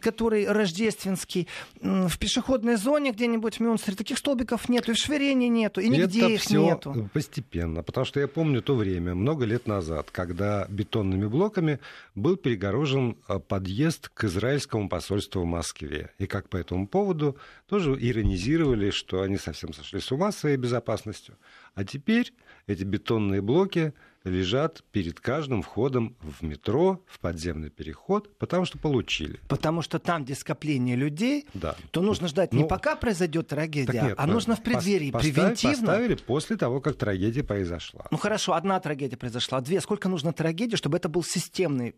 [0.00, 1.46] который рождественский,
[1.80, 6.20] в пешеходной зоне где-нибудь в Мюнстере, таких столбиков нету, и в Шверене нету, и нигде
[6.20, 7.08] Это их все нету.
[7.12, 11.78] постепенно, потому что я помню то время, много лет назад, когда бетонными блоками
[12.14, 16.10] был перегорожен а, подъезд к израильскому посольству в Москве.
[16.18, 21.36] И как по этому поводу тоже иронизировали, что они совсем сошли с ума своей безопасностью.
[21.74, 22.32] А теперь
[22.66, 29.40] эти бетонные блоки лежат перед каждым входом в метро, в подземный переход, потому что получили.
[29.48, 31.76] Потому что там, где скопление людей, да.
[31.90, 35.86] то нужно ждать ну, не пока произойдет трагедия, нет, а нужно в преддверии, поставили, превентивно.
[35.86, 38.06] Поставили после того, как трагедия произошла.
[38.10, 39.80] Ну хорошо, одна трагедия произошла, две.
[39.80, 41.94] Сколько нужно трагедий, чтобы это был системный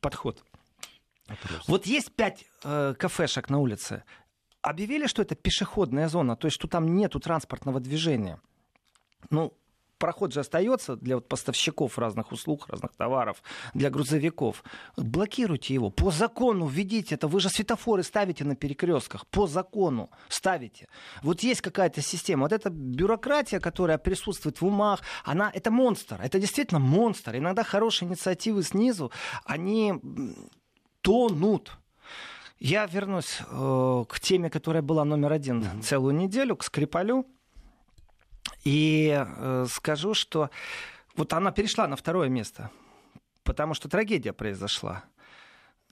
[0.00, 0.44] подход?
[1.66, 4.04] Вот есть пять э, кафешек на улице.
[4.62, 8.40] Объявили, что это пешеходная зона, то есть что там нету транспортного движения.
[9.30, 9.54] Ну,
[10.00, 13.42] проход же остается для вот поставщиков разных услуг, разных товаров,
[13.74, 14.64] для грузовиков.
[14.96, 15.90] Блокируйте его.
[15.90, 17.28] По закону введите это.
[17.28, 19.26] Вы же светофоры ставите на перекрестках.
[19.26, 20.88] По закону ставите.
[21.22, 22.42] Вот есть какая-то система.
[22.42, 26.18] Вот эта бюрократия, которая присутствует в умах, она, это монстр.
[26.20, 27.36] Это действительно монстр.
[27.36, 29.12] Иногда хорошие инициативы снизу,
[29.44, 29.94] они
[31.02, 31.72] тонут.
[32.58, 35.82] Я вернусь э, к теме, которая была номер один mm-hmm.
[35.82, 37.26] целую неделю, к Скрипалю.
[38.64, 40.50] И э, скажу, что
[41.16, 42.70] вот она перешла на второе место,
[43.44, 45.04] потому что трагедия произошла.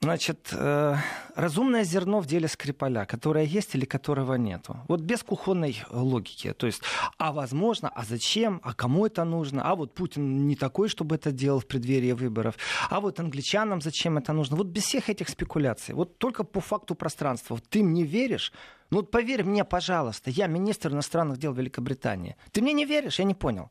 [0.00, 0.94] Значит, э,
[1.34, 4.76] разумное зерно в деле Скрипаля, которое есть или которого нету.
[4.87, 6.52] Вот без кухонной логики.
[6.52, 6.82] То есть,
[7.18, 11.32] а возможно, а зачем, а кому это нужно, а вот Путин не такой, чтобы это
[11.32, 12.56] делал в преддверии выборов,
[12.88, 14.56] а вот англичанам зачем это нужно.
[14.56, 15.96] Вот без всех этих спекуляций.
[15.96, 17.58] Вот только по факту пространства.
[17.68, 18.52] Ты мне веришь?
[18.90, 22.37] Ну вот поверь мне, пожалуйста, я министр иностранных дел Великобритании.
[22.52, 23.18] Ты мне не веришь?
[23.18, 23.70] Я не понял.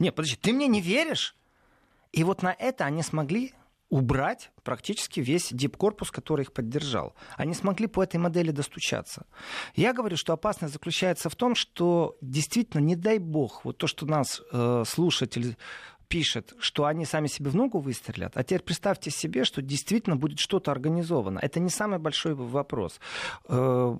[0.00, 1.36] Не, подожди, ты мне не веришь?
[2.10, 3.54] И вот на это они смогли
[3.92, 7.14] убрать практически весь дипкорпус, который их поддержал.
[7.36, 9.26] Они смогли по этой модели достучаться.
[9.76, 14.06] Я говорю, что опасность заключается в том, что действительно, не дай бог, вот то, что
[14.06, 15.58] нас э, слушатель
[16.08, 18.32] пишет, что они сами себе в ногу выстрелят.
[18.34, 21.38] А теперь представьте себе, что действительно будет что-то организовано.
[21.38, 22.98] Это не самый большой вопрос.
[23.48, 23.98] Э,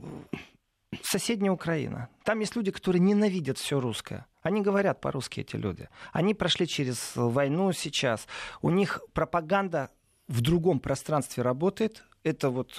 [1.03, 2.09] соседняя Украина.
[2.25, 4.25] Там есть люди, которые ненавидят все русское.
[4.43, 5.89] Они говорят по-русски, эти люди.
[6.13, 8.27] Они прошли через войну сейчас.
[8.61, 9.91] У них пропаганда
[10.29, 12.05] в другом пространстве работает.
[12.25, 12.73] Это вот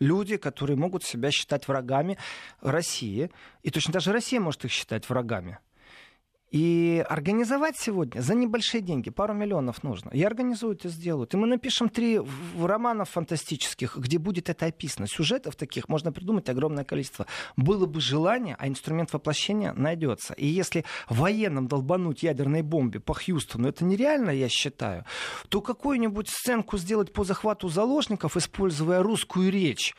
[0.00, 2.18] люди, которые могут себя считать врагами
[2.60, 3.30] России.
[3.62, 5.58] И точно даже Россия может их считать врагами.
[6.50, 10.10] И организовать сегодня за небольшие деньги, пару миллионов нужно.
[10.10, 11.32] И организуют, и сделают.
[11.32, 12.20] И мы напишем три
[12.60, 15.06] романов фантастических, где будет это описано.
[15.06, 17.26] Сюжетов таких можно придумать огромное количество.
[17.56, 20.34] Было бы желание, а инструмент воплощения найдется.
[20.34, 25.04] И если военным долбануть ядерной бомбе по Хьюстону, это нереально, я считаю,
[25.48, 29.94] то какую-нибудь сценку сделать по захвату заложников, используя русскую речь,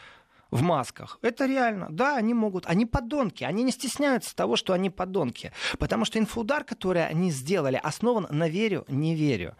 [0.52, 1.18] в масках.
[1.22, 1.88] Это реально.
[1.90, 2.66] Да, они могут.
[2.68, 3.44] Они подонки.
[3.44, 5.52] Они не стесняются того, что они подонки.
[5.80, 9.56] Потому что инфоудар, который они сделали, основан на верю, не верю.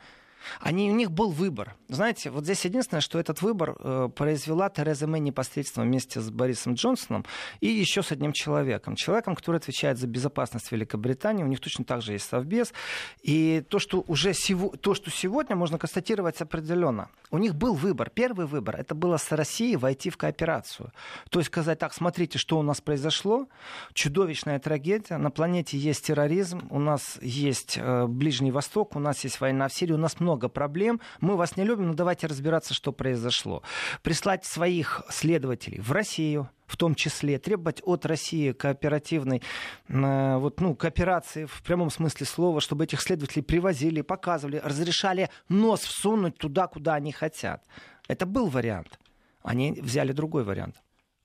[0.60, 1.76] Они, у них был выбор.
[1.88, 6.74] Знаете, вот здесь единственное, что этот выбор э, произвела Тереза Мэй непосредственно вместе с Борисом
[6.74, 7.26] Джонсоном
[7.60, 8.96] и еще с одним человеком.
[8.96, 11.44] Человеком, который отвечает за безопасность Великобритании.
[11.44, 12.74] У них точно так же есть совбез.
[13.22, 17.10] И то, что уже сего, то, что сегодня можно констатировать определенно.
[17.30, 18.10] У них был выбор.
[18.10, 20.92] Первый выбор это было с Россией войти в кооперацию.
[21.30, 23.48] То есть сказать так, смотрите, что у нас произошло.
[23.94, 25.18] Чудовищная трагедия.
[25.18, 29.74] На планете есть терроризм, у нас есть э, Ближний Восток, у нас есть война в
[29.74, 33.64] Сирии, у нас много много проблем, мы вас не любим, но давайте разбираться, что произошло.
[34.02, 39.42] Прислать своих следователей в Россию, в том числе требовать от России кооперативной
[39.90, 45.82] э, вот, ну, кооперации в прямом смысле слова, чтобы этих следователей привозили, показывали, разрешали нос
[45.82, 47.66] всунуть туда, куда они хотят.
[48.08, 49.00] Это был вариант.
[49.44, 50.76] Они взяли другой вариант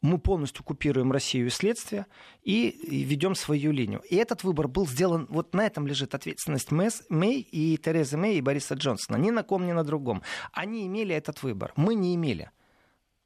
[0.03, 2.07] мы полностью купируем Россию и следствие
[2.43, 4.03] и, ведем свою линию.
[4.09, 8.39] И этот выбор был сделан, вот на этом лежит ответственность Мэс, Мэй и Терезы Мэй
[8.39, 9.17] и Бориса Джонсона.
[9.17, 10.23] Ни на ком, ни на другом.
[10.53, 11.73] Они имели этот выбор.
[11.77, 12.51] Мы не имели.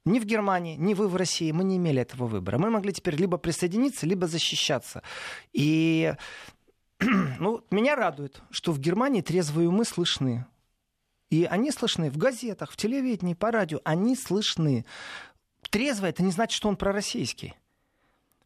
[0.03, 2.57] Ни в Германии, ни вы в России мы не имели этого выбора.
[2.57, 5.03] Мы могли теперь либо присоединиться, либо защищаться.
[5.53, 6.13] И
[7.39, 10.45] ну, меня радует, что в Германии трезвые умы слышны.
[11.29, 13.79] И они слышны в газетах, в телевидении, по радио.
[13.83, 14.85] Они слышны
[15.71, 17.55] трезво, это не значит, что он пророссийский.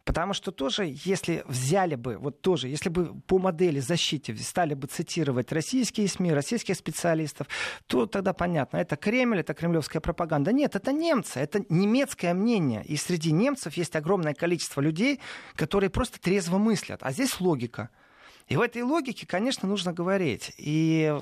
[0.06, 4.86] Потому что тоже, если взяли бы, вот тоже, если бы по модели защиты стали бы
[4.86, 7.48] цитировать российские СМИ, российских специалистов,
[7.88, 10.54] то тогда понятно, это Кремль, это кремлевская пропаганда.
[10.54, 12.86] Нет, это немцы, это немецкое мнение.
[12.86, 15.20] И среди немцев есть огромное количество людей,
[15.56, 17.00] которые просто трезво мыслят.
[17.02, 17.90] А здесь логика.
[18.48, 20.54] И в этой логике, конечно, нужно говорить.
[20.60, 21.18] И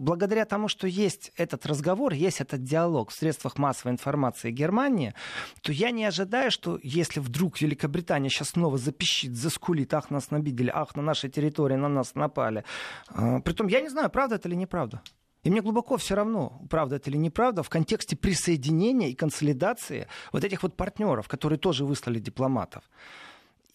[0.00, 5.14] благодаря тому, что есть этот разговор, есть этот диалог в средствах массовой информации Германии,
[5.62, 10.70] то я не ожидаю, что если вдруг Великобритания сейчас снова запищит, заскулит, ах, нас набидели,
[10.74, 12.64] ах, на нашей территории на нас напали.
[13.08, 15.02] А, притом, я не знаю, правда это или неправда.
[15.42, 20.44] И мне глубоко все равно, правда это или неправда, в контексте присоединения и консолидации вот
[20.44, 22.84] этих вот партнеров, которые тоже выслали дипломатов.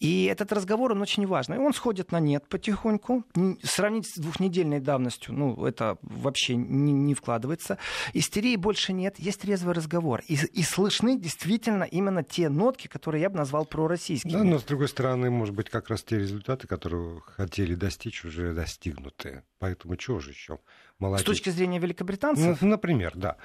[0.00, 1.58] И этот разговор, он очень важный.
[1.58, 3.24] Он сходит на нет потихоньку.
[3.62, 7.78] Сравнить с двухнедельной давностью, ну, это вообще не, не вкладывается.
[8.12, 10.22] Истерии больше нет, есть трезвый разговор.
[10.28, 14.32] И, и слышны действительно именно те нотки, которые я бы назвал пророссийскими.
[14.32, 18.52] Да, но с другой стороны, может быть, как раз те результаты, которые хотели достичь, уже
[18.52, 19.42] достигнуты.
[19.58, 20.58] Поэтому чего же еще?
[20.98, 21.22] Молодец.
[21.22, 22.60] С точки зрения великобританцев?
[22.60, 23.36] Ну, например, да.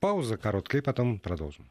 [0.00, 1.70] Пауза короткая, и потом продолжим.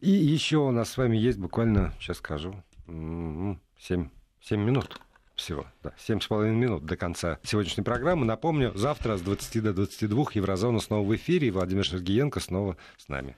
[0.00, 4.08] И еще у нас с вами есть буквально, сейчас скажу, 7,
[4.40, 5.00] 7 минут
[5.34, 5.66] всего.
[5.82, 8.24] Да, 7,5 минут до конца сегодняшней программы.
[8.24, 13.08] Напомню, завтра с 20 до 22 Еврозона снова в эфире, и Владимир Сергеенко снова с
[13.08, 13.36] нами.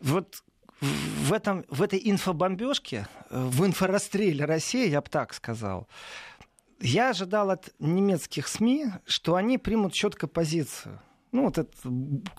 [0.00, 0.42] Вот
[0.80, 5.88] в, этом, в этой инфобомбежке, в инфорастреле России, я бы так сказал,
[6.80, 11.00] я ожидал от немецких СМИ, что они примут четко позицию
[11.32, 11.74] ну, вот этот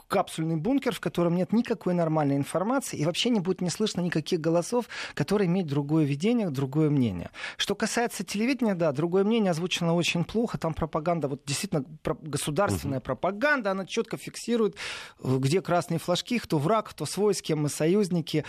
[0.08, 4.42] капсульный бункер, в котором нет никакой нормальной информации, и вообще не будет не слышно никаких
[4.42, 7.30] голосов, которые имеют другое видение, другое мнение.
[7.58, 13.06] Что касается телевидения, да, другое мнение озвучено очень плохо, там пропаганда, вот действительно государственная угу.
[13.06, 14.76] пропаганда, она четко фиксирует,
[15.24, 18.44] где красные флажки, кто враг, кто свой, с кем мы союзники.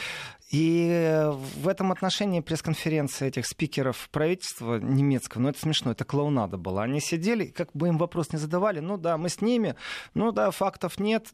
[0.50, 6.82] И в этом отношении пресс-конференция этих спикеров правительства немецкого, ну это смешно, это клоунада была.
[6.82, 9.76] Они сидели, как бы им вопрос не задавали, ну да, мы с ними,
[10.12, 11.28] ну да, фактов нет.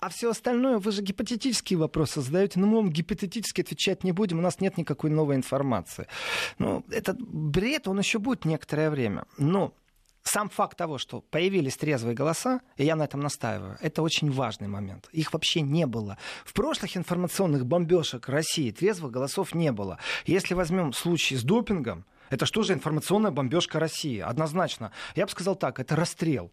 [0.00, 4.38] А все остальное, вы же гипотетические вопросы задаете, но мы вам гипотетически отвечать не будем,
[4.38, 6.06] у нас нет никакой новой информации.
[6.58, 9.24] Ну, этот бред, он еще будет некоторое время.
[9.38, 9.72] Но
[10.22, 14.68] сам факт того, что появились трезвые голоса, и я на этом настаиваю, это очень важный
[14.68, 15.08] момент.
[15.12, 16.18] Их вообще не было.
[16.44, 19.98] В прошлых информационных бомбежек России трезвых голосов не было.
[20.26, 24.18] Если возьмем случай с допингом, это что же информационная бомбежка России?
[24.18, 24.90] Однозначно.
[25.14, 26.50] Я бы сказал так, это расстрел.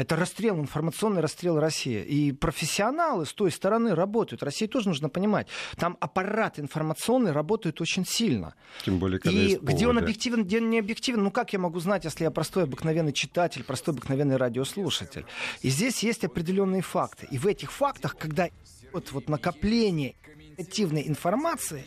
[0.00, 2.02] Это расстрел, информационный расстрел России.
[2.02, 4.42] И профессионалы с той стороны работают.
[4.42, 5.46] России тоже нужно понимать.
[5.76, 8.54] Там аппарат информационный работает очень сильно.
[8.82, 11.58] Тем более, когда И есть где он объективен, где он не объективен, ну как я
[11.58, 15.26] могу знать, если я простой обыкновенный читатель, простой обыкновенный радиослушатель.
[15.60, 17.28] И здесь есть определенные факты.
[17.30, 18.48] И в этих фактах, когда
[18.92, 20.14] вот, вот накопление
[20.56, 21.84] негативной информации,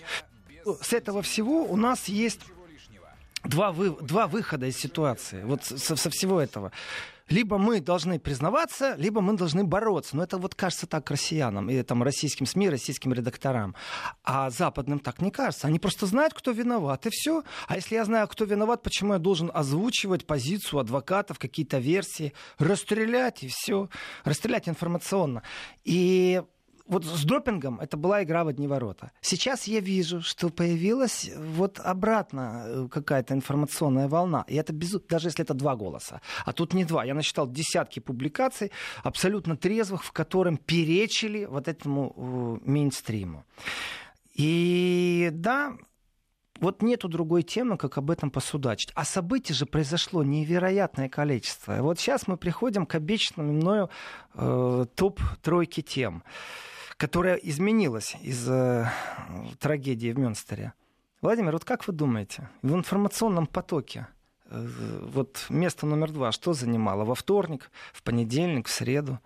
[0.81, 2.41] с этого всего у нас есть
[3.43, 5.43] два, вы, два выхода из ситуации.
[5.43, 6.71] Вот со, со всего этого
[7.29, 10.15] либо мы должны признаваться, либо мы должны бороться.
[10.15, 13.75] Но это вот кажется так россиянам, и там российским СМИ, российским редакторам.
[14.23, 15.67] А западным так не кажется.
[15.67, 17.43] Они просто знают, кто виноват, и все.
[17.67, 23.43] А если я знаю, кто виноват, почему я должен озвучивать позицию адвокатов, какие-то версии, расстрелять
[23.43, 23.89] и все,
[24.23, 25.43] расстрелять информационно.
[25.83, 26.41] И
[26.93, 29.11] вот с допингом это была игра в одни ворота.
[29.21, 34.45] Сейчас я вижу, что появилась вот обратно э, какая-то информационная волна.
[34.47, 34.91] И это без...
[35.09, 36.21] даже если это два голоса.
[36.45, 37.03] А тут не два.
[37.03, 38.71] Я насчитал десятки публикаций,
[39.03, 42.13] абсолютно трезвых, в котором перечили вот этому
[42.63, 43.43] э, мейнстриму.
[44.35, 45.73] И да,
[46.59, 48.91] вот нету другой темы, как об этом посудачить.
[48.95, 51.81] А событий же произошло невероятное количество.
[51.81, 53.89] Вот сейчас мы приходим к обещанному мною
[54.35, 56.23] э, топ-тройке тем
[57.03, 58.89] которая изменилась из-за
[59.59, 60.71] трагедии в Мюнстере.
[61.21, 64.07] Владимир, вот как вы думаете, в информационном потоке
[64.45, 64.65] э,
[65.13, 67.03] вот место номер два что занимало?
[67.03, 69.19] Во вторник, в понедельник, в среду?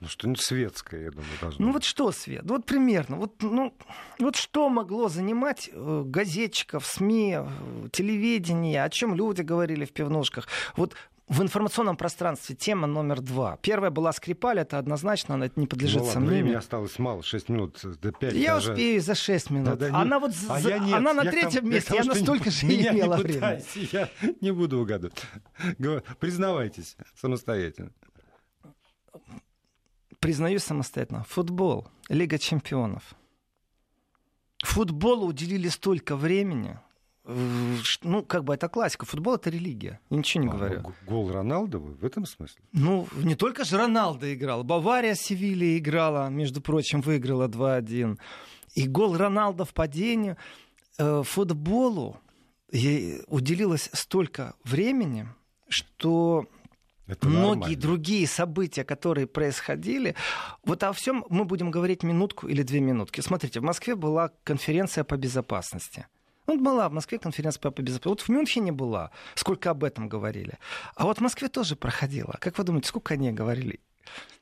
[0.00, 2.42] Ну, что-нибудь светское, я думаю, должно Ну, вот что свет?
[2.46, 3.14] Вот примерно.
[3.14, 3.72] Вот, ну,
[4.18, 7.48] вот что могло занимать э, газетчиков, СМИ, э,
[7.92, 10.48] телевидение, о чем люди говорили в пивнушках?
[10.74, 10.96] Вот
[11.30, 13.56] в информационном пространстве тема номер два.
[13.62, 16.42] Первая была Скрипаль, это однозначно, она не подлежит ну, ладно, сомнению.
[16.42, 18.34] Времени осталось мало, 6 минут до 5.
[18.34, 18.72] Я даже...
[18.72, 19.78] успею за 6 минут.
[19.78, 20.68] Да, да, она вот а за...
[20.68, 23.16] я нет, она на я третьем там, месте, я, я настолько не, же не имела
[23.16, 23.88] не времени.
[23.92, 24.08] Я
[24.40, 25.22] не буду угадывать.
[26.18, 27.92] Признавайтесь самостоятельно.
[30.18, 31.24] Признаюсь самостоятельно.
[31.28, 33.14] Футбол, Лига чемпионов.
[34.64, 36.76] Футболу уделили столько времени,
[38.02, 39.06] ну, как бы это классика.
[39.06, 40.00] Футбол это религия.
[40.10, 40.80] Я ничего не а, говорю.
[40.82, 42.62] Ну, гол Роналда в этом смысле?
[42.72, 44.64] Ну, не только же Роналдо играл.
[44.64, 48.18] Бавария с Севильей играла, между прочим, выиграла 2-1.
[48.74, 50.36] И гол Роналда в падении.
[50.98, 52.18] Э, футболу
[52.72, 55.26] уделилось столько времени,
[55.68, 56.46] что
[57.10, 57.80] это многие нормально.
[57.80, 60.14] другие события, которые происходили,
[60.64, 63.20] вот о всем мы будем говорить минутку или две минутки.
[63.20, 66.06] Смотрите, в Москве была конференция по безопасности.
[66.50, 68.08] Ну, была в Москве конференция по безопасности.
[68.08, 70.58] Вот в Мюнхене была, сколько об этом говорили.
[70.96, 72.36] А вот в Москве тоже проходила.
[72.40, 73.78] Как вы думаете, сколько они говорили?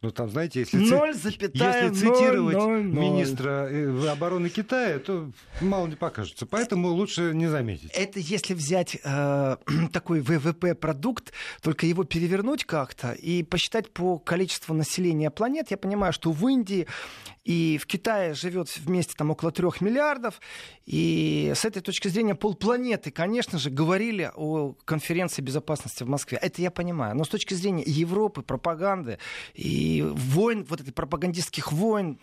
[0.01, 2.85] Ну, там, знаете, если, 0, если цитировать 0, 0.
[2.85, 5.29] министра э, обороны Китая, то
[5.61, 6.47] мало не покажется.
[6.47, 7.91] Поэтому лучше не заметить.
[7.91, 9.57] Это если взять э,
[9.93, 11.33] такой ВВП-продукт,
[11.63, 16.87] только его перевернуть как-то и посчитать по количеству населения планет, я понимаю, что в Индии
[17.49, 20.39] и в Китае живет вместе там около трех миллиардов.
[20.85, 26.39] И с этой точки зрения полпланеты, конечно же, говорили о конференции безопасности в Москве.
[26.41, 27.17] Это я понимаю.
[27.17, 29.19] Но с точки зрения Европы, пропаганды
[29.55, 32.19] и войн, вот этих пропагандистских войн,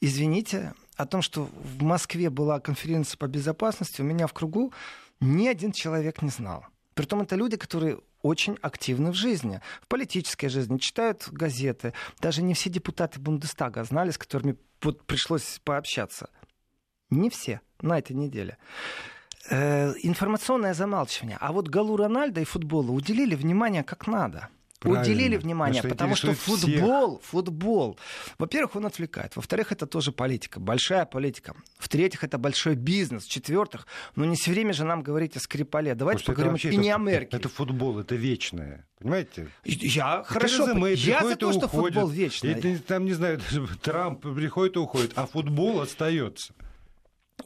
[0.00, 4.72] извините, о том, что в Москве была конференция по безопасности, у меня в кругу
[5.20, 6.66] ни один человек не знал.
[6.94, 11.92] Притом это люди, которые очень активны в жизни, в политической жизни, читают газеты.
[12.20, 16.30] Даже не все депутаты Бундестага знали, с которыми вот пришлось пообщаться.
[17.10, 18.56] Не все на этой неделе.
[19.48, 21.36] Э, информационное замалчивание.
[21.40, 24.48] А вот Галу Рональда и футболу уделили внимание как надо.
[24.78, 25.02] Правильно.
[25.02, 27.98] Уделили внимание, Потому потому что футбол, футбол,
[28.38, 34.24] во-первых, он отвлекает, во-вторых, это тоже политика, большая политика, в-третьих, это большой бизнес, в-четвертых, ну
[34.24, 36.76] не все время же нам говорить о Скрипале, давайте Потому что это поговорим вообще и
[36.76, 37.38] не это- о Меркеле.
[37.40, 38.86] Это футбол, это вечное.
[38.98, 39.48] Понимаете?
[39.64, 41.94] Я хорошо, Тереза Мэй я за то, что уходит.
[41.94, 42.52] футбол вечный.
[42.52, 43.40] И там, не знаю,
[43.82, 46.54] Трамп приходит и уходит, а футбол остается.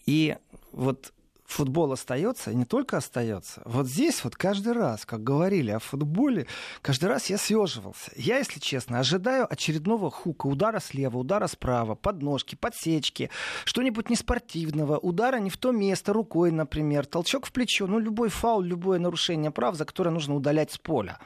[0.06, 0.36] И
[0.72, 1.12] вот
[1.50, 3.62] футбол остается, и не только остается.
[3.64, 6.46] Вот здесь вот каждый раз, как говорили о футболе,
[6.82, 8.12] каждый раз я съеживался.
[8.16, 13.30] Я, если честно, ожидаю очередного хука, удара слева, удара справа, подножки, подсечки,
[13.64, 18.60] что-нибудь неспортивного, удара не в то место, рукой, например, толчок в плечо, ну, любой фаул,
[18.60, 21.18] любое нарушение прав, за которое нужно удалять с поля.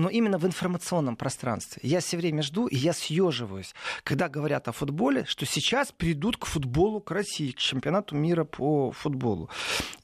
[0.00, 1.82] Но именно в информационном пространстве.
[1.84, 6.46] Я все время жду, и я съеживаюсь, когда говорят о футболе, что сейчас придут к
[6.46, 9.50] футболу, к России, к чемпионату мира по футболу.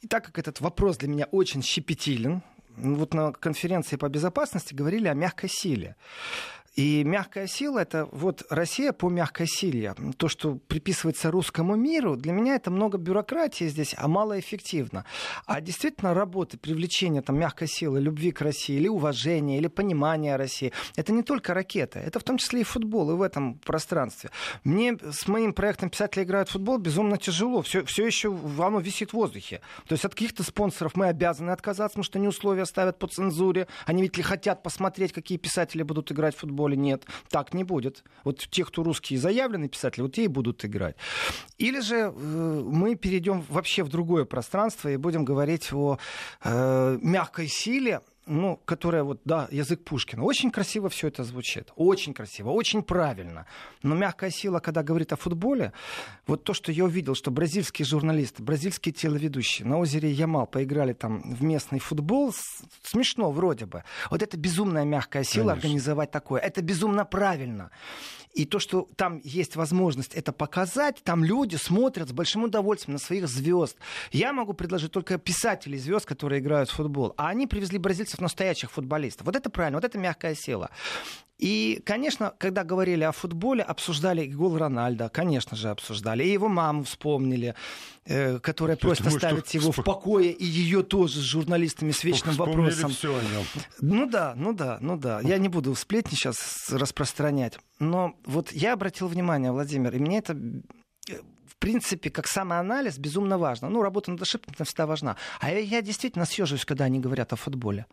[0.03, 2.43] И так как этот вопрос для меня очень щепетилен,
[2.77, 5.97] вот на конференции по безопасности говорили о мягкой силе.
[6.77, 9.95] И мягкая сила это вот Россия по мягкой силе.
[10.19, 15.07] То, что приписывается русскому миру, для меня это много бюрократии здесь, а мало эффективно.
[15.47, 20.73] А действительно работы, привлечения там, мягкой силы, любви к России, или уважения, или понимания России,
[20.97, 24.31] это не только ракеты, это в том числе и футбол, и в этом пространстве.
[24.63, 27.63] Мне с моим проектом «Писатели играют в футбол» безумно тяжело.
[27.63, 29.63] Все, все еще оно висит в воздухе.
[29.89, 33.67] То есть от каких-то спонсоров мы обязаны отказаться, потому что они условия ставят по цензуре.
[33.87, 36.77] Они ведь ли хотят посмотреть, какие писатели будут играть в футболе?
[36.77, 38.05] Нет, так не будет.
[38.25, 40.97] Вот те, кто русские заявленные писатели, вот те и будут играть.
[41.59, 45.99] Или же э, мы перейдем вообще в другое пространство и будем говорить о
[46.45, 50.25] э, мягкой силе, ну, которая вот, да, язык Пушкина.
[50.25, 51.73] Очень красиво все это звучит.
[51.77, 53.47] Очень красиво, очень правильно.
[53.83, 55.73] Но мягкая сила, когда говорит о футболе,
[56.27, 61.23] вот то, что я увидел, что бразильские журналисты, бразильские телеведущие на озере Ямал поиграли там
[61.23, 62.35] в местный футбол,
[62.83, 63.85] смешно вроде бы.
[64.11, 65.69] Вот это безумная мягкая сила Конечно.
[65.69, 66.41] организовать такое.
[66.41, 67.71] Это безумно правильно.
[68.37, 72.99] И то, что там есть возможность это показать, там люди смотрят с большим удовольствием на
[72.99, 73.79] своих звезд.
[74.13, 77.15] Я могу предложить только писателей звезд, которые играют в футбол.
[77.17, 79.25] А они привезли бразильцев настоящих футболистов.
[79.25, 80.71] Вот это правильно, вот это мягкая сила.
[81.39, 86.25] И, конечно, когда говорили о футболе, обсуждали и гол Рональда, конечно же, обсуждали.
[86.25, 87.55] И его маму вспомнили,
[88.07, 92.05] э, которая просто думаю, что ставит его в покое, и ее тоже с журналистами с
[92.05, 92.91] вечным Вспомнили вопросом.
[92.91, 93.45] все о нем.
[93.83, 95.21] Ну да, ну да, ну да.
[95.23, 97.59] Я не буду сплетни сейчас распространять.
[97.79, 100.33] Но вот я обратил внимание, Владимир, и мне это
[101.09, 103.69] э, в принципе, как самоанализ, безумно важно.
[103.69, 105.17] Ну, работа над ошибками всегда важна.
[105.41, 107.87] А я, я действительно съеживаюсь, когда они говорят о футболе.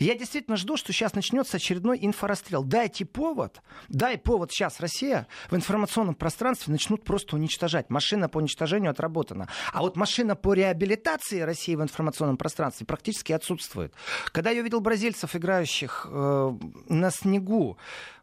[0.00, 2.64] Я действительно жду, что сейчас начнется очередной инфорасстрел.
[2.64, 7.90] Дайте повод, дай повод сейчас Россия в информационном пространстве начнут просто уничтожать.
[7.90, 9.48] Машина по уничтожению отработана.
[9.74, 13.92] А вот машина по реабилитации России в информационном пространстве практически отсутствует.
[14.32, 17.76] Когда я видел бразильцев, играющих э, на снегу,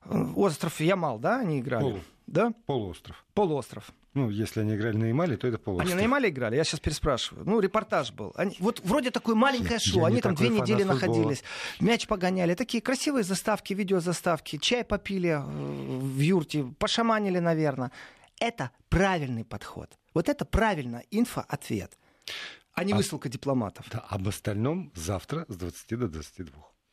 [0.03, 1.83] э, остров Ямал, да, они играли?
[1.83, 1.99] Полу.
[2.25, 2.53] Да?
[2.65, 3.23] Полуостров.
[3.35, 3.91] Полуостров.
[4.17, 5.91] Ну, если они играли на Ямале, то это полуостров.
[5.91, 6.55] Они на Ямале играли?
[6.55, 7.45] Я сейчас переспрашиваю.
[7.45, 8.33] Ну, репортаж был.
[8.35, 9.99] Они, вот вроде такое маленькое Я шоу.
[10.01, 10.93] не Они там две недели футбола.
[10.99, 11.43] находились.
[11.79, 12.55] Мяч погоняли.
[12.55, 14.57] Такие красивые заставки, видеозаставки.
[14.57, 16.63] Чай попили э, в юрте.
[16.79, 17.91] Пошаманили, наверное.
[18.39, 19.91] Это правильный подход.
[20.13, 21.03] Вот это правильно.
[21.11, 21.97] Инфо-ответ.
[22.73, 23.85] А не А- высылка дипломатов.
[23.91, 26.51] Да, об остальном завтра с 20 до 22.